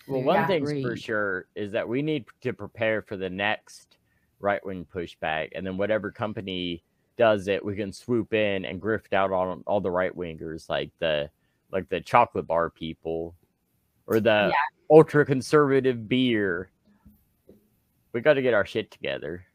[0.07, 0.47] Well, one Yeah.
[0.47, 3.97] thing's for sure is that we need to prepare for the next
[4.39, 6.83] right wing pushback, and then whatever company
[7.17, 10.91] does it, we can swoop in and grift out on all the right wingers, like
[10.99, 11.29] the
[11.71, 13.35] like the chocolate bar people,
[14.07, 14.55] or the Yeah.
[14.89, 16.71] ultra conservative beer.
[18.13, 19.45] We got to get our shit together.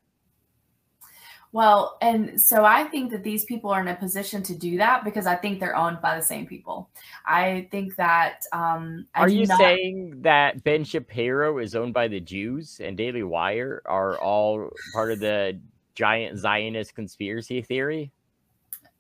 [1.57, 5.05] Well, and so I think that these people are in a position to do that
[5.05, 6.91] because I think they're owned by the same people.
[7.25, 12.09] I think that um I Are you not- saying that Ben Shapiro is owned by
[12.09, 15.59] the Jews and Daily Wire are all part of the
[15.95, 18.13] giant Zionist conspiracy theory?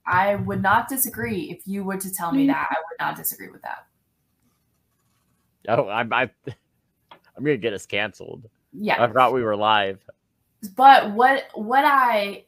[0.06, 2.68] I would not disagree if you were to tell me that.
[2.70, 3.86] I would not disagree with that.
[5.68, 6.30] Oh, I'm I,
[7.36, 8.48] I'm gonna get us canceled.
[8.72, 9.04] Yeah.
[9.04, 10.00] I forgot we were live.
[10.74, 12.44] but what what I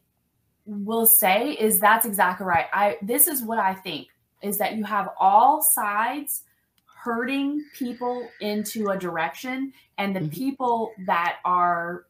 [0.69, 2.67] will say is that's exactly right.
[2.73, 4.09] I this is what I think
[4.43, 6.43] is that you have all sides
[7.03, 10.33] hurting people into a direction and the Mhm.
[10.33, 12.05] people that are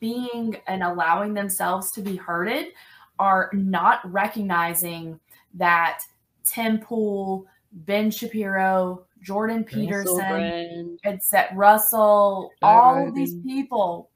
[0.00, 2.72] being and allowing themselves to be hurted
[3.18, 5.20] are not recognizing
[5.54, 6.00] that
[6.44, 10.98] Tim Pool, Ben Shapiro, Jordan Peterson,
[11.30, 14.10] that Russell, all of these people,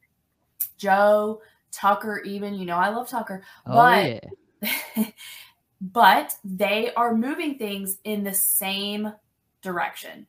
[0.78, 1.40] Joe,
[1.74, 4.22] Tucker, even, you know, I love Tucker, oh but
[4.62, 5.10] yeah.
[5.80, 9.12] but they are moving things in the same
[9.62, 10.26] direction.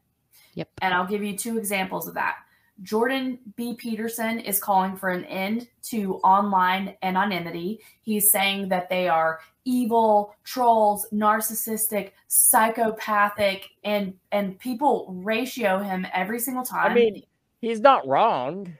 [0.55, 0.69] Yep.
[0.81, 2.37] And I'll give you two examples of that.
[2.81, 3.73] Jordan B.
[3.75, 7.79] Peterson is calling for an end to online anonymity.
[8.01, 16.39] He's saying that they are evil, trolls, narcissistic, psychopathic, and and people ratio him every
[16.39, 16.91] single time.
[16.91, 17.23] I mean,
[17.61, 18.73] he's not wrong.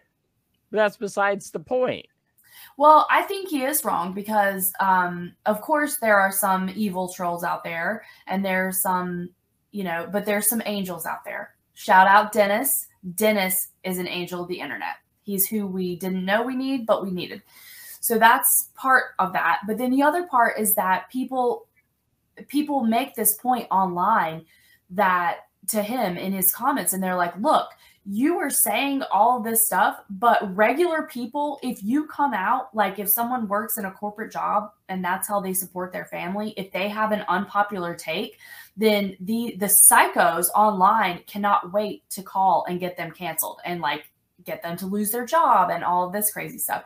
[0.72, 2.08] But that's besides the point.
[2.78, 7.44] Well, I think he is wrong because, um, of course, there are some evil trolls
[7.44, 9.30] out there, and there's some,
[9.72, 11.56] you know, but there's some angels out there.
[11.74, 12.88] Shout out Dennis.
[13.16, 14.96] Dennis is an angel of the internet.
[15.24, 17.42] He's who we didn't know we need, but we needed.
[18.02, 19.62] So that's part of that.
[19.66, 21.68] But then the other part is that people
[22.48, 24.46] people make this point online
[24.90, 27.70] that to him in his comments, and they're like, look,
[28.08, 33.10] you were saying all this stuff, but regular people, if you come out, like if
[33.10, 36.88] someone works in a corporate job and that's how they support their family, if they
[36.88, 38.38] have an unpopular take,
[38.78, 44.04] then the the psychos online cannot wait to call and get them canceled and like
[44.44, 46.84] get them to lose their job and all of this crazy stuff.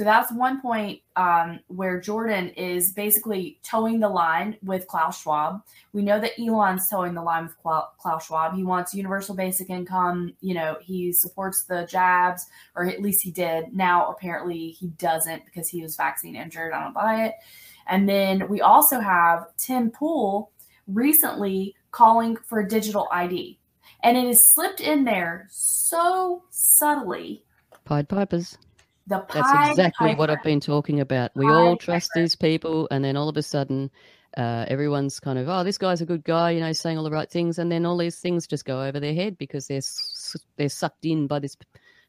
[0.00, 5.60] So that's one point um, where Jordan is basically toeing the line with Klaus Schwab.
[5.92, 8.56] We know that Elon's toeing the line with Klaus Schwab.
[8.56, 10.32] He wants universal basic income.
[10.40, 13.74] You know, he supports the jabs, or at least he did.
[13.74, 16.72] Now, apparently, he doesn't because he was vaccine injured.
[16.72, 17.34] I don't buy it.
[17.86, 20.50] And then we also have Tim Pool
[20.86, 23.58] recently calling for digital ID.
[24.02, 27.44] And it is slipped in there so subtly.
[27.84, 28.56] Pied Pipers.
[29.06, 31.30] The That's Pied exactly what I've been talking about.
[31.34, 32.22] We Pied all trust Piper.
[32.22, 33.90] these people, and then all of a sudden,
[34.36, 37.10] uh, everyone's kind of, oh, this guy's a good guy, you know, saying all the
[37.10, 39.80] right things, and then all these things just go over their head because they're
[40.56, 41.56] they're sucked in by this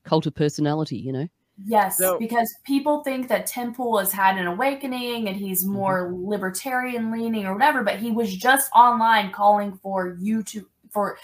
[0.03, 1.27] cult of personality, you know.
[1.65, 6.11] Yes, So- because people think that Tim Pool has had an awakening and he's more
[6.13, 11.17] libertarian leaning or whatever, but he was just online calling for you to for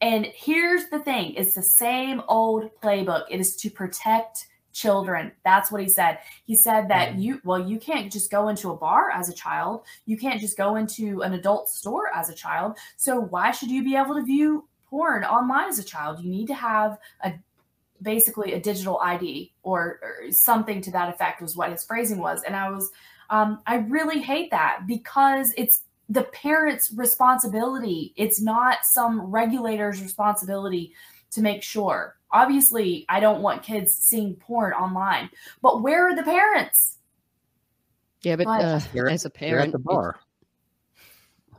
[0.00, 5.32] and here's the thing it's the same old playbook it is to protect children.
[5.44, 6.18] That's what he said.
[6.44, 9.82] He said that you well you can't just go into a bar as a child.
[10.06, 12.78] You can't just go into an adult store as a child.
[12.96, 16.20] So why should you be able to view porn online as a child?
[16.20, 17.34] You need to have a
[18.02, 22.42] basically a digital id or, or something to that effect was what his phrasing was.
[22.42, 22.90] And i was
[23.30, 28.12] um, i really hate that because it's the parent's responsibility.
[28.16, 30.92] It's not some regulator's responsibility
[31.32, 35.28] to make sure obviously i don't want kids seeing porn online
[35.62, 36.98] but where are the parents
[38.22, 38.60] Yeah, but Right.
[38.60, 40.20] uh, as a You're at parent, the bar.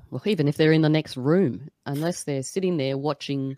[0.09, 3.57] well, even if they're in the next room, unless they're sitting there watching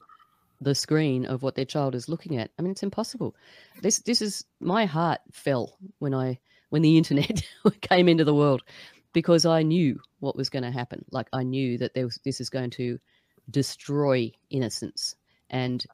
[0.61, 3.35] the screen of what their child is looking at, I mean, it's impossible.
[3.81, 6.39] This this is my heart fell when I
[6.69, 7.43] when the internet
[7.81, 8.63] came into the world
[9.13, 11.05] because I knew what was going to happen.
[11.11, 12.99] Like I knew that there was this is going to
[13.51, 15.15] destroy innocence,
[15.49, 15.85] and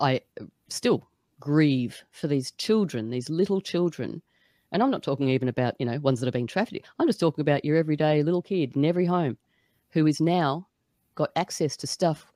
[0.00, 0.20] I
[0.68, 1.06] still
[1.40, 4.22] grieve for these children, these little children.
[4.72, 6.86] And I'm not talking even about, you know, ones that have been trafficked.
[6.98, 9.36] I'm just talking about your everyday little kid in every home
[9.90, 10.66] who is now
[11.14, 12.32] got access to stuff,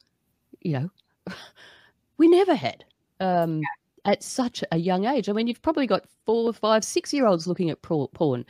[0.61, 0.91] you know,
[2.19, 2.85] we never had
[3.21, 3.63] um,
[4.05, 5.29] at such a young age.
[5.29, 8.45] I mean, you've probably got four, five, six year olds looking at porn.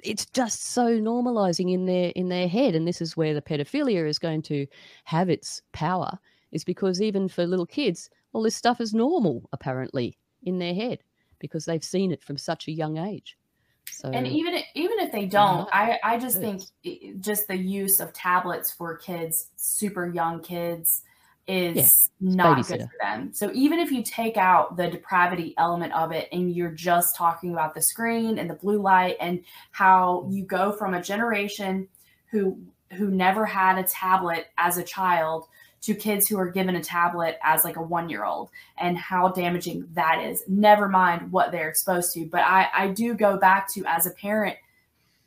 [0.00, 4.08] It's just so normalizing in their in their head, and this is where the pedophilia
[4.08, 4.66] is going to
[5.04, 6.18] have its power.
[6.50, 11.00] Is because even for little kids, all this stuff is normal apparently in their head
[11.38, 13.36] because they've seen it from such a young age.
[13.90, 16.60] So and even even if they don't i i just think
[17.20, 21.04] just the use of tablets for kids super young kids
[21.48, 23.32] is not good for them.
[23.32, 27.52] So even if you take out the depravity element of it and you're just talking
[27.52, 31.88] about the screen and the blue light and how you go from a generation
[32.30, 32.60] who
[32.92, 35.46] who never had a tablet as a child
[35.80, 39.28] to kids who are given a tablet as like a one year old and how
[39.28, 40.42] damaging that is.
[40.48, 44.10] Never mind what they're exposed to but i i do go back to as a
[44.10, 44.56] parent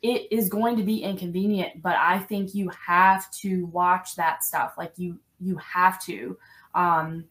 [0.02, 4.74] it is going to be inconvenient but i think you have to watch that stuff.
[4.76, 6.36] Like you you have to
[6.74, 7.24] um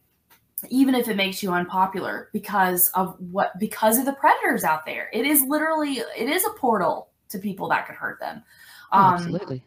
[0.70, 5.10] even if it makes you unpopular because of what because of the predators out there.
[5.12, 8.44] It is literally it is a portal to people that could hurt them.
[8.92, 9.64] Um absolutely.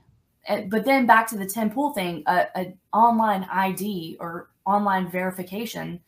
[0.47, 5.11] And- but then back to the Tim Pool thing, a, a online ID or online
[5.11, 6.01] verification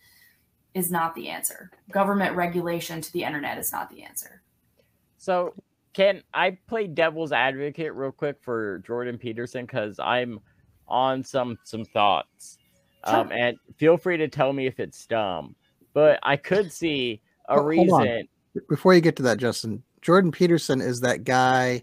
[0.74, 1.70] is not the answer.
[1.90, 4.42] Government regulation to the internet is not the answer.
[5.16, 5.54] So,
[5.94, 10.40] can I play devil's advocate real quick for Jordan Peterson because I'm
[10.88, 12.58] on some some thoughts,
[13.04, 15.56] um, and feel free to tell me if it's dumb.
[15.94, 18.28] But I could see a Ho- reason.
[18.68, 21.82] Before you get to that, Justin, Jordan Peterson is that guy.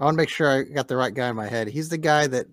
[0.00, 1.68] I want to make sure I got the right guy in my head.
[1.68, 2.46] He's the guy that.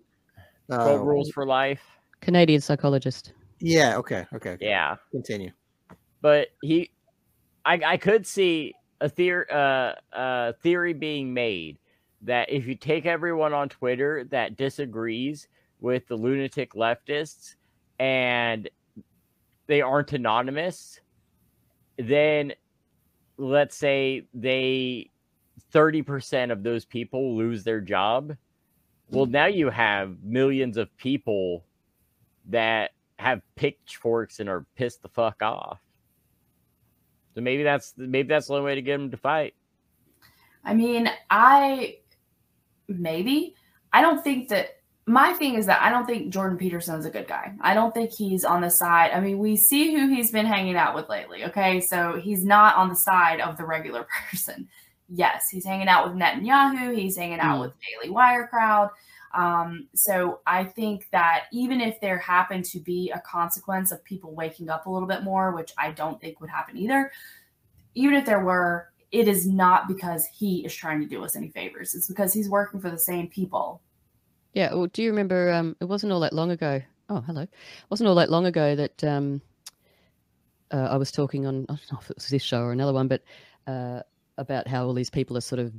[0.69, 1.83] Uh, Twelve rules for life.
[2.21, 3.33] Canadian psychologist.
[3.59, 3.97] Yeah.
[3.97, 4.25] Okay.
[4.33, 4.51] Okay.
[4.51, 4.65] okay.
[4.65, 5.51] Yeah, Continue.
[6.21, 6.91] but he,
[7.63, 11.77] I I could see a theory uh, uh theory being made
[12.23, 15.47] that if you take everyone on Twitter that disagrees
[15.79, 17.55] with the lunatic leftists
[17.99, 18.67] and
[19.67, 20.99] they aren't anonymous,
[21.97, 22.53] then
[23.37, 25.11] let's say they
[25.74, 28.36] 30% of those people lose their job.
[29.09, 31.63] Well, now you have millions of people
[32.47, 35.80] that have pitchforks and are pissed the fuck off.
[37.36, 39.55] So maybe that's maybe that's the only way to get them to fight.
[40.63, 41.97] I mean, I
[42.88, 43.55] maybe
[43.91, 44.70] I don't think that
[45.07, 47.53] my thing is that I don't think Jordan Peterson's a good guy.
[47.61, 49.11] I don't think he's on the side.
[49.11, 51.43] I mean, we see who he's been hanging out with lately.
[51.45, 54.68] Okay, so he's not on the side of the regular person.
[55.09, 56.95] Yes, he's hanging out with Netanyahu.
[56.95, 57.61] He's hanging out Mm.
[57.61, 58.89] with Daily Wire crowd.
[59.33, 64.33] Um, so I think that even if there happened to be a consequence of people
[64.33, 67.11] waking up a little bit more, which I don't think would happen either,
[67.95, 71.49] even if there were, it is not because he is trying to do us any
[71.49, 71.93] favors.
[71.95, 73.81] It's because he's working for the same people.
[74.53, 74.73] Yeah.
[74.73, 75.51] Well, do you remember?
[75.51, 76.81] Um, it wasn't all that long ago.
[77.09, 77.41] Oh, hello.
[77.41, 77.49] It
[77.89, 79.41] wasn't all that long ago that um,
[80.71, 81.65] uh, I was talking on.
[81.69, 83.21] I don't know if it was this show or another one, but
[83.67, 84.01] uh,
[84.38, 85.73] about how all these people are sort of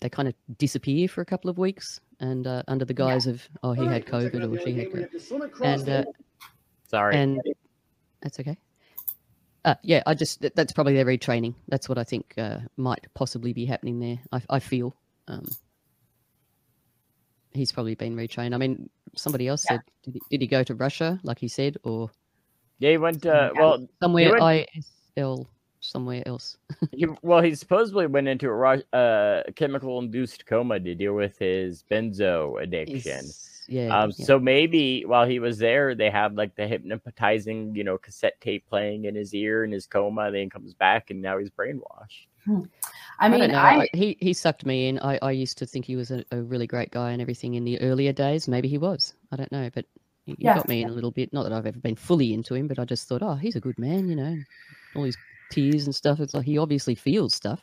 [0.00, 3.46] they kind of disappear for a couple of weeks, and uh, under the guise of
[3.62, 6.04] oh he had COVID or she had COVID, and uh,
[6.88, 7.16] Sorry.
[7.16, 7.40] and
[8.20, 8.58] that's okay.
[9.64, 11.54] Uh, yeah, I just that, that's probably their retraining.
[11.68, 14.18] That's what I think uh, might possibly be happening there.
[14.32, 14.92] I, I feel
[15.28, 15.46] um,
[17.52, 18.54] he's probably been retrained.
[18.54, 19.76] I mean, somebody else Yeah.
[19.76, 22.10] said, did he, did he go to Russia, like he said, or
[22.80, 24.68] yeah, he went to well, somewhere went-
[25.16, 25.46] ISL,
[25.82, 26.56] somewhere else?
[26.92, 31.84] he well he supposedly went into a uh, chemical induced coma to deal with his
[31.90, 33.24] benzo addiction.
[33.26, 33.96] Is- Yeah.
[33.96, 34.26] Um, yeah.
[34.26, 38.66] so maybe while he was there, they have like the hypnotizing, you know, cassette tape
[38.68, 40.30] playing in his ear in his coma.
[40.32, 42.26] Then comes back, and now he's brainwashed.
[43.20, 43.58] I mean, don't know.
[43.58, 44.98] I, I- he he sucked me in.
[44.98, 47.64] I, I used to think he was a, a really great guy and everything in
[47.64, 48.48] the earlier days.
[48.48, 49.14] Maybe he was.
[49.30, 49.84] I don't know, but
[50.26, 51.32] he, he Yeah, got me in a little bit.
[51.32, 53.60] Not that I've ever been fully into him, but I just thought, oh, he's a
[53.60, 54.08] good man.
[54.08, 54.36] You know,
[54.96, 55.16] all his
[55.52, 56.20] tears and stuff.
[56.20, 57.60] It's like he obviously feels stuff.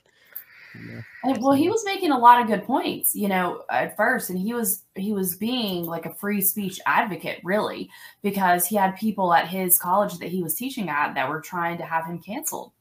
[0.75, 3.97] And, uh, And, well, he was making a lot of good points, you know, at
[3.97, 7.89] first, and he was he was being like a free speech advocate, really,
[8.21, 11.77] because he had people at his college that he was teaching at that were trying
[11.79, 12.71] to have him canceled,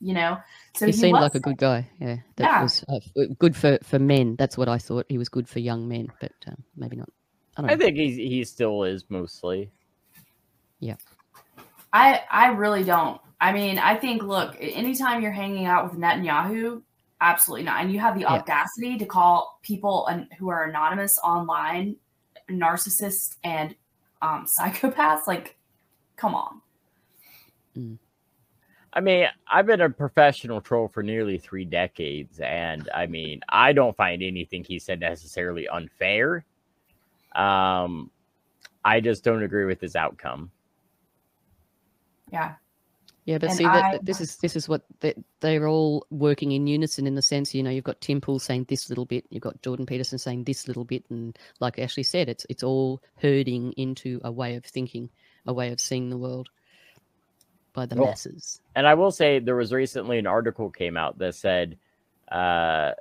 [0.00, 0.38] you know.
[0.74, 1.86] So he, seemed was like a good guy.
[2.00, 2.62] Yeah, that Yeah.
[2.62, 3.00] was uh,
[3.38, 4.36] good for for men.
[4.36, 5.04] That's what I thought.
[5.10, 7.10] He was good for young men, but um, maybe not.
[7.58, 7.84] I don't I know.
[7.84, 9.70] think he's he still is mostly.
[10.80, 10.96] Yeah.
[11.92, 13.20] I I really don't.
[13.40, 16.82] I mean, I think look, anytime you're hanging out with Netanyahu,
[17.20, 17.82] absolutely not.
[17.82, 18.34] And you have the Yeah.
[18.34, 21.96] audacity to call people an, who are anonymous online
[22.50, 23.74] narcissists and
[24.22, 25.26] um, psychopaths.
[25.26, 25.56] Like,
[26.16, 26.60] come on.
[28.92, 33.72] I mean, I've been a professional troll for nearly three decades, and I mean, I
[33.72, 36.44] don't find anything he said necessarily unfair.
[37.34, 38.12] Um,
[38.84, 40.52] I just don't agree with his outcome.
[42.30, 42.54] Yeah.
[43.24, 46.06] Yeah, but And see that I- that this is this is what they, they're all
[46.10, 49.06] working in unison in the sense, you know, you've got Tim Pool saying this little
[49.06, 52.62] bit, you've got Jordan Peterson saying this little bit, and like Ashley said, it's it's
[52.62, 55.08] all herding into a way of thinking,
[55.46, 56.50] a way of seeing the world
[57.72, 58.60] by the Well, masses.
[58.76, 61.78] And I will say there was recently an article came out that said
[62.30, 62.92] uh,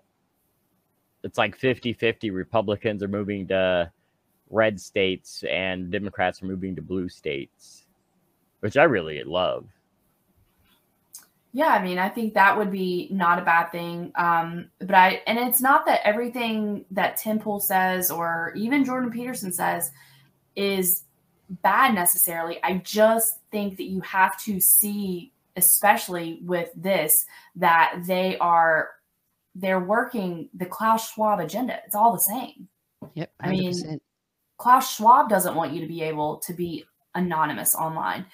[1.24, 3.92] it's like 50-50 Republicans are moving to
[4.50, 7.86] red states and Democrats are moving to blue states,
[8.62, 9.68] which I really love.
[11.56, 14.12] Yeah, I mean, I think that would be not a bad thing.
[14.16, 19.12] Um, but I and it's not that everything that Tim Pool says or even Jordan
[19.12, 19.92] Peterson says
[20.56, 21.04] is
[21.48, 22.58] bad necessarily.
[22.64, 27.24] I just think that you have to see, especially with this,
[27.56, 28.90] that they are
[29.54, 31.80] they're working the Klaus Schwab agenda.
[31.86, 32.68] It's all the same.
[33.14, 34.02] Yep, I mean,
[34.58, 36.84] Klaus Schwab doesn't want you to be able to be
[37.14, 38.26] anonymous online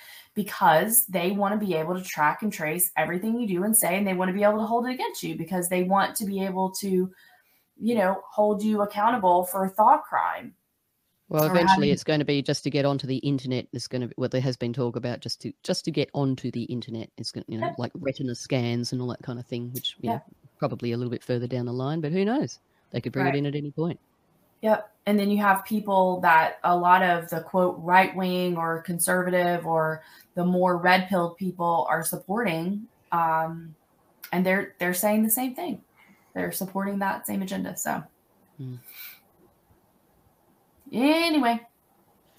[0.44, 3.98] because they want to be able to track and trace everything you do and say,
[3.98, 6.26] and they want to be able to hold it against you because they want to
[6.26, 7.12] be able to,
[7.78, 10.54] you know, hold you accountable for a thought crime.
[11.28, 13.68] Well, eventually having- it's going to be just to get onto the internet.
[13.74, 16.10] There's going to be well, there has been talk about just to just to get
[16.14, 17.10] onto the internet.
[17.18, 17.76] It's going, to, you know, Yeah.
[17.78, 20.16] like retina scans and all that kind of thing, which you Yeah.
[20.16, 20.22] know,
[20.58, 22.00] probably a little bit further down the line.
[22.02, 22.60] But who knows?
[22.92, 23.36] They could bring Right.
[23.36, 24.00] it in at any point.
[24.62, 24.92] Yep.
[25.06, 29.66] And then you have people that a lot of the quote right wing or conservative
[29.66, 30.04] or
[30.36, 32.84] the more red pilled people are supporting.
[33.12, 33.74] Um,
[34.32, 35.82] and they're they're saying the same thing.
[36.36, 37.76] They're supporting that same agenda.
[37.76, 38.04] So
[38.58, 38.76] Hmm.
[40.92, 41.62] anyway,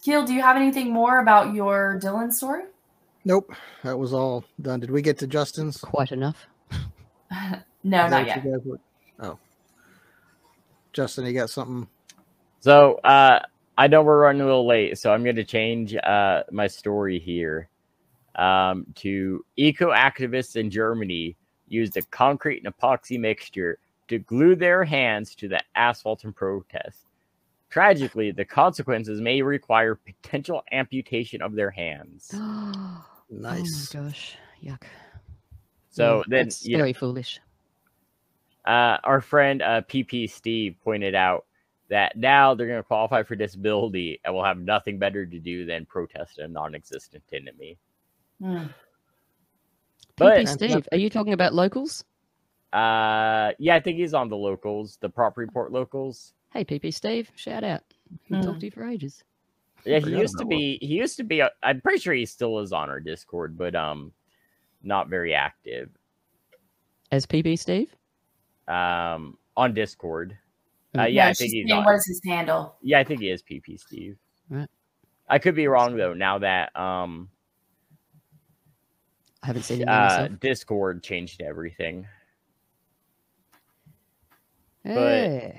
[0.03, 2.65] Keel, do you have anything more about your Dylan story?
[3.25, 3.53] Nope,
[3.83, 4.81] that was all done.
[4.81, 5.79] Did we get to Justin's?
[5.79, 6.47] Quite enough.
[7.85, 8.45] no, not yet.
[8.65, 8.79] were-
[9.23, 9.39] Oh,
[10.95, 11.87] Justin, you got something?
[12.61, 13.41] So uh,
[13.79, 17.19] I know we're running a little late, so I'm going to change uh, my story
[17.19, 17.69] here
[18.37, 21.37] um, to eco activists in Germany
[21.69, 27.07] used a concrete and epoxy mixture to glue their hands to the asphalt in protest.
[27.71, 32.29] Tragically, the consequences may require potential amputation of their hands.
[32.35, 33.95] nice.
[33.95, 34.83] oh my gosh, yuck.
[35.91, 37.41] So Yeah, then, that's you know, very foolish.
[38.67, 41.47] uh, our friend uh, PP Steve pointed out
[41.91, 45.67] that now they're going to qualify for disability and will have nothing better to do
[45.67, 47.77] than protest a non-existent enemy.
[48.41, 48.67] Hmm.
[50.17, 52.05] But PP Steve, are you talking about locals?
[52.73, 56.33] uh, yeah, I think he's on the locals, the prop report locals.
[56.53, 57.83] Hey, PP Steve, shout out.
[58.29, 58.49] Haven't Hmm.
[58.51, 59.25] talked to you for ages.
[59.85, 60.79] Yeah, he used to be.
[60.81, 61.41] He used to be.
[61.43, 64.13] uh, I'm pretty sure he still is on our Discord, but um,
[64.83, 65.89] not very active.
[67.11, 67.95] As PP Steve?
[68.69, 70.37] Um, on Discord.
[70.95, 71.03] Uh, Mm.
[71.03, 72.77] yeah, Yeah, I think he's saying what is his handle?
[72.83, 74.17] Yeah, I think he is PP Steve.
[74.49, 74.69] Right.
[75.29, 76.15] I could be wrong though.
[76.15, 77.29] Now that um,
[79.43, 80.29] I haven't seen him uh.
[80.41, 82.07] Discord changed everything.
[84.85, 85.55] but-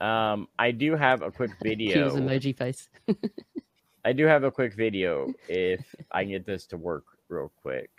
[0.00, 2.10] Um, I do have a quick Keel's video.
[2.16, 2.88] emoji face.
[4.04, 7.90] I do have a quick video if I can get this to work real quick.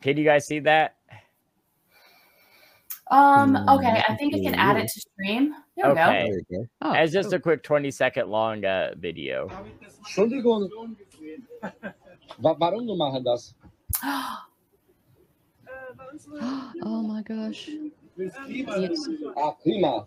[0.00, 0.94] Can you guys see that?
[3.10, 5.54] Um, Hmm, okay, I think I can add it to stream.
[5.76, 6.30] There we Okay.
[6.48, 6.66] There go.
[6.82, 7.38] Oh, It's just cool.
[7.38, 9.48] a quick 20 second long uh, video.
[10.04, 10.68] Entschuldigung,
[12.40, 13.54] wa warum du machen das?
[14.02, 14.36] go.
[16.82, 17.68] oh my gosh.
[18.16, 18.32] Yes.
[18.48, 19.08] Yes.
[19.36, 20.06] Ah, prima.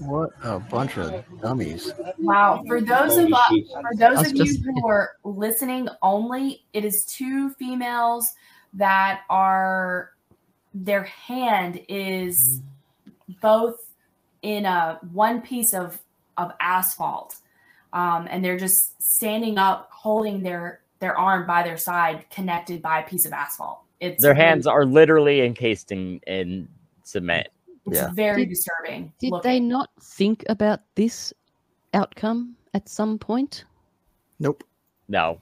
[0.00, 1.92] What a bunch of dummies.
[2.18, 2.62] Wow.
[2.66, 6.84] For those of Holy us, for those That's of you who are listening only, it
[6.84, 8.32] is two females
[8.74, 10.10] that are
[10.74, 12.62] their hand is
[13.40, 13.76] both
[14.42, 15.98] in a one piece of
[16.36, 17.36] of asphalt,
[17.92, 23.00] um, and they're just standing up, holding their their arm by their side, connected by
[23.00, 23.80] a piece of asphalt.
[24.00, 26.68] It's Their really- hands are literally encased in, in
[27.04, 27.48] cement.
[27.86, 28.10] It's Yeah.
[28.12, 29.12] very Did- disturbing.
[29.18, 29.50] Did looking.
[29.50, 31.32] they not think about this
[31.94, 33.64] outcome at some point?
[34.38, 34.62] Nope,
[35.08, 35.38] No.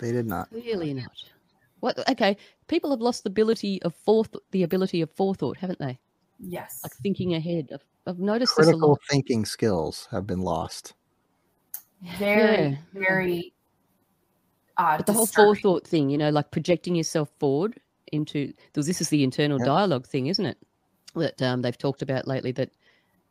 [0.00, 0.50] they did not.
[0.50, 1.10] Clearly not.
[1.80, 2.08] What?
[2.10, 2.36] Okay,
[2.68, 5.98] people have lost the ability of foreth the ability of forethought, haven't they?
[6.38, 6.80] Yes.
[6.82, 7.70] Like thinking ahead.
[7.72, 9.00] I've, I've noticed this a Critical lot.
[9.10, 10.94] thinking skills have been lost.
[12.18, 12.76] very, Yeah.
[12.92, 13.52] very.
[14.76, 17.80] Uh, But the whole forethought thing, you know, like projecting yourself forward
[18.12, 19.66] into because this is the internal Yep.
[19.66, 20.58] dialogue thing, isn't it?
[21.14, 22.52] That um, they've talked about lately.
[22.52, 22.70] That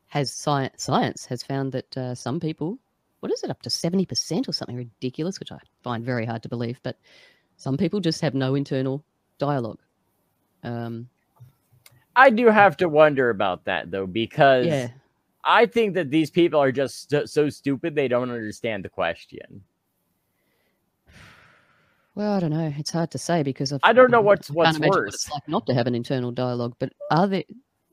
[0.07, 2.79] has science science has found that uh, some people,
[3.19, 6.41] what is it, up to seventy percent or something ridiculous, which I find very hard
[6.43, 6.79] to believe.
[6.81, 6.97] But
[7.57, 9.03] some people just have no internal
[9.37, 9.79] dialogue.
[10.63, 11.09] Um,
[12.15, 14.89] I do have to wonder about that though, because yeah,
[15.43, 19.61] I think that these people are just so, so stupid they don't understand the question.
[22.15, 22.73] well, I don't know.
[22.77, 24.99] It's hard to say because I've, I don't know I what's- can't what's imagine what
[24.99, 25.13] worse.
[25.15, 26.75] it's like not to have an internal dialogue.
[26.79, 27.43] But are there?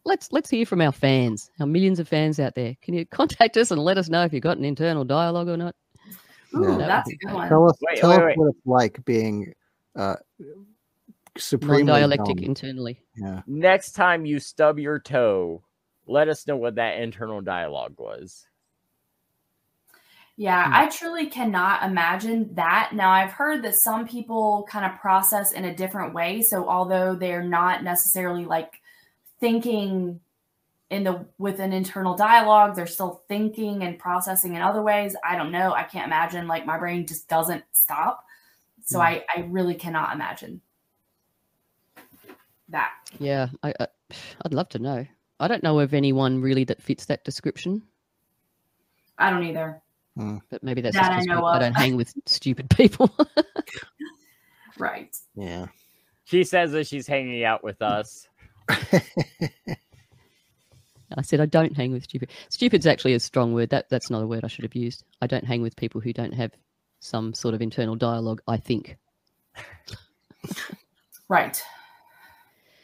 [0.04, 2.76] Let's let's hear from our fans, our millions of fans out there.
[2.82, 5.56] Can you contact us and let us know if you've got an internal dialogue or
[5.56, 5.74] not?
[6.56, 6.86] Ooh, Yeah.
[6.86, 7.48] that's a good one.
[7.48, 8.36] Tell us, Wait, tell wait, us wait.
[8.38, 9.52] what it's like being
[9.96, 10.16] uh,
[11.38, 12.44] supremely Non-dialectic dumb.
[12.44, 13.00] internally.
[13.16, 13.42] Yeah.
[13.46, 15.62] Next time you stub your toe,
[16.06, 18.46] let us know what that internal dialogue was.
[20.36, 20.72] Yeah, Hmm.
[20.74, 22.92] I truly cannot imagine that.
[22.94, 26.42] Now, I've heard that some people kind of process in a different way.
[26.42, 28.80] So, although they're not necessarily like
[29.40, 30.20] thinking
[30.90, 35.16] in the with an internal dialogue, they're still thinking and processing in other ways.
[35.24, 35.72] I don't know.
[35.74, 36.48] I can't imagine.
[36.48, 38.24] Like my brain just doesn't stop.
[38.84, 39.02] So, Hmm.
[39.04, 40.62] I I really cannot imagine
[42.72, 42.90] that.
[43.18, 43.86] Yeah, I, I
[44.44, 45.06] I'd love to know.
[45.40, 47.82] I don't know of anyone really that fits that description,
[49.18, 49.80] I don't either.
[50.16, 50.38] Hmm.
[50.50, 53.10] but maybe that's That I just because know I don't hang with stupid people.
[54.78, 55.14] Right.
[55.34, 55.66] Yeah.
[56.24, 58.26] She says that she's hanging out with us.
[58.68, 58.96] I
[61.22, 62.30] said I don't hang with stupid.
[62.48, 63.68] Stupid's actually a strong word.
[63.70, 65.04] That that's not a word I should have used.
[65.20, 66.52] I don't hang with people who don't have
[67.00, 68.40] some sort of internal dialogue.
[68.48, 68.96] I think.
[71.28, 71.62] Right.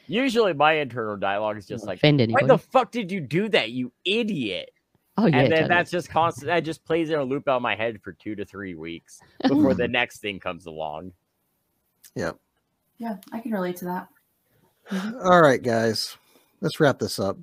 [0.09, 3.71] Usually, my internal dialogue is just like, offend "Why the fuck did you do that,
[3.71, 4.71] you idiot?"
[5.19, 5.69] oh yeah, and then totally.
[5.69, 6.47] that's just constant.
[6.47, 9.75] That just plays in a loop out my head for two to three weeks before
[9.75, 11.13] the next thing comes along.
[12.15, 12.33] Yeah,
[12.99, 14.09] Yeah, I can relate to that.
[15.23, 16.17] All right, guys,
[16.61, 17.37] let's wrap this up.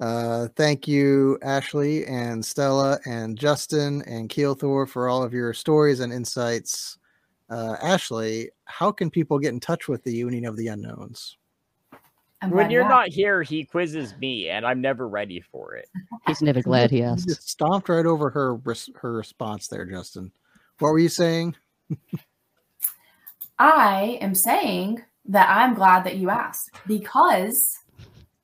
[0.00, 6.00] Uh, thank you, Ashley and Stella and Justin and Keelthor for all of your stories
[6.00, 6.98] and insights.
[7.50, 11.36] Uh, Ashley, how can people get in touch with the Union of the Unknowns?
[12.48, 15.88] When you're not here, he quizzes me, and I'm never ready for it.
[16.26, 17.28] He's never glad he You asked.
[17.28, 18.58] just stomped right over her
[18.96, 20.32] her response there, Justin.
[20.78, 21.54] What were you saying?
[23.58, 27.78] I am saying that I'm glad that you asked because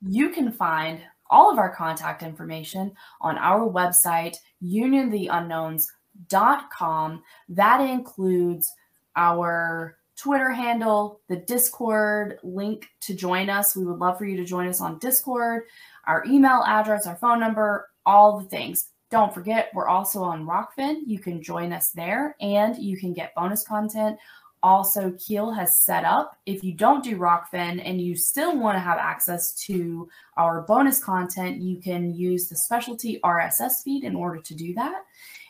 [0.06, 7.22] you can find all of our contact information on our website, uniontheunknowns.com.
[7.48, 8.72] That includes
[9.20, 13.76] our Twitter handle, the Discord link to join us.
[13.76, 15.64] We would love for you to join us on Discord,
[16.06, 18.88] our email address, our phone number, all the things.
[19.10, 21.00] Don't forget, we're also on Rokfin.
[21.06, 24.18] You can join us there and you can get bonus content
[24.62, 26.36] also Keel has set up.
[26.46, 31.02] If you don't do Rokfin and you still want to have access to our bonus
[31.02, 35.02] content, you can use the specialty RSS feed in order to do that.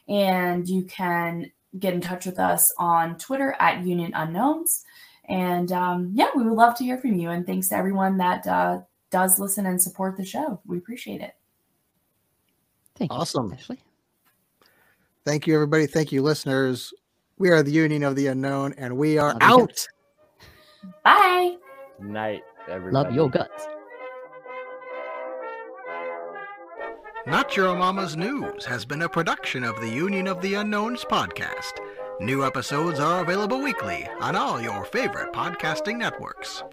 [0.09, 4.85] And you can get in touch with us on Twitter at Union Unknowns.
[5.29, 7.31] And um, yeah, we would love to hear from you.
[7.31, 8.81] And thanks to everyone that uh,
[9.11, 10.61] does listen and support the show.
[10.67, 11.35] We appreciate it.
[12.97, 13.47] Thank Awesome.
[13.47, 13.83] you, Ashley.
[15.25, 15.87] Thank you, everybody.
[15.87, 16.93] Thank you, listeners.
[17.39, 19.87] We are the Union of the Unknown, and we are Love out.
[21.05, 21.57] Bye.
[21.99, 22.93] Night, everybody.
[22.93, 23.67] Love your guts.
[27.31, 31.75] Not Your Mama's News has been a production of the Union of the Unknowns podcast.
[32.21, 36.65] New episodes are available weekly on all your favorite podcasting networks.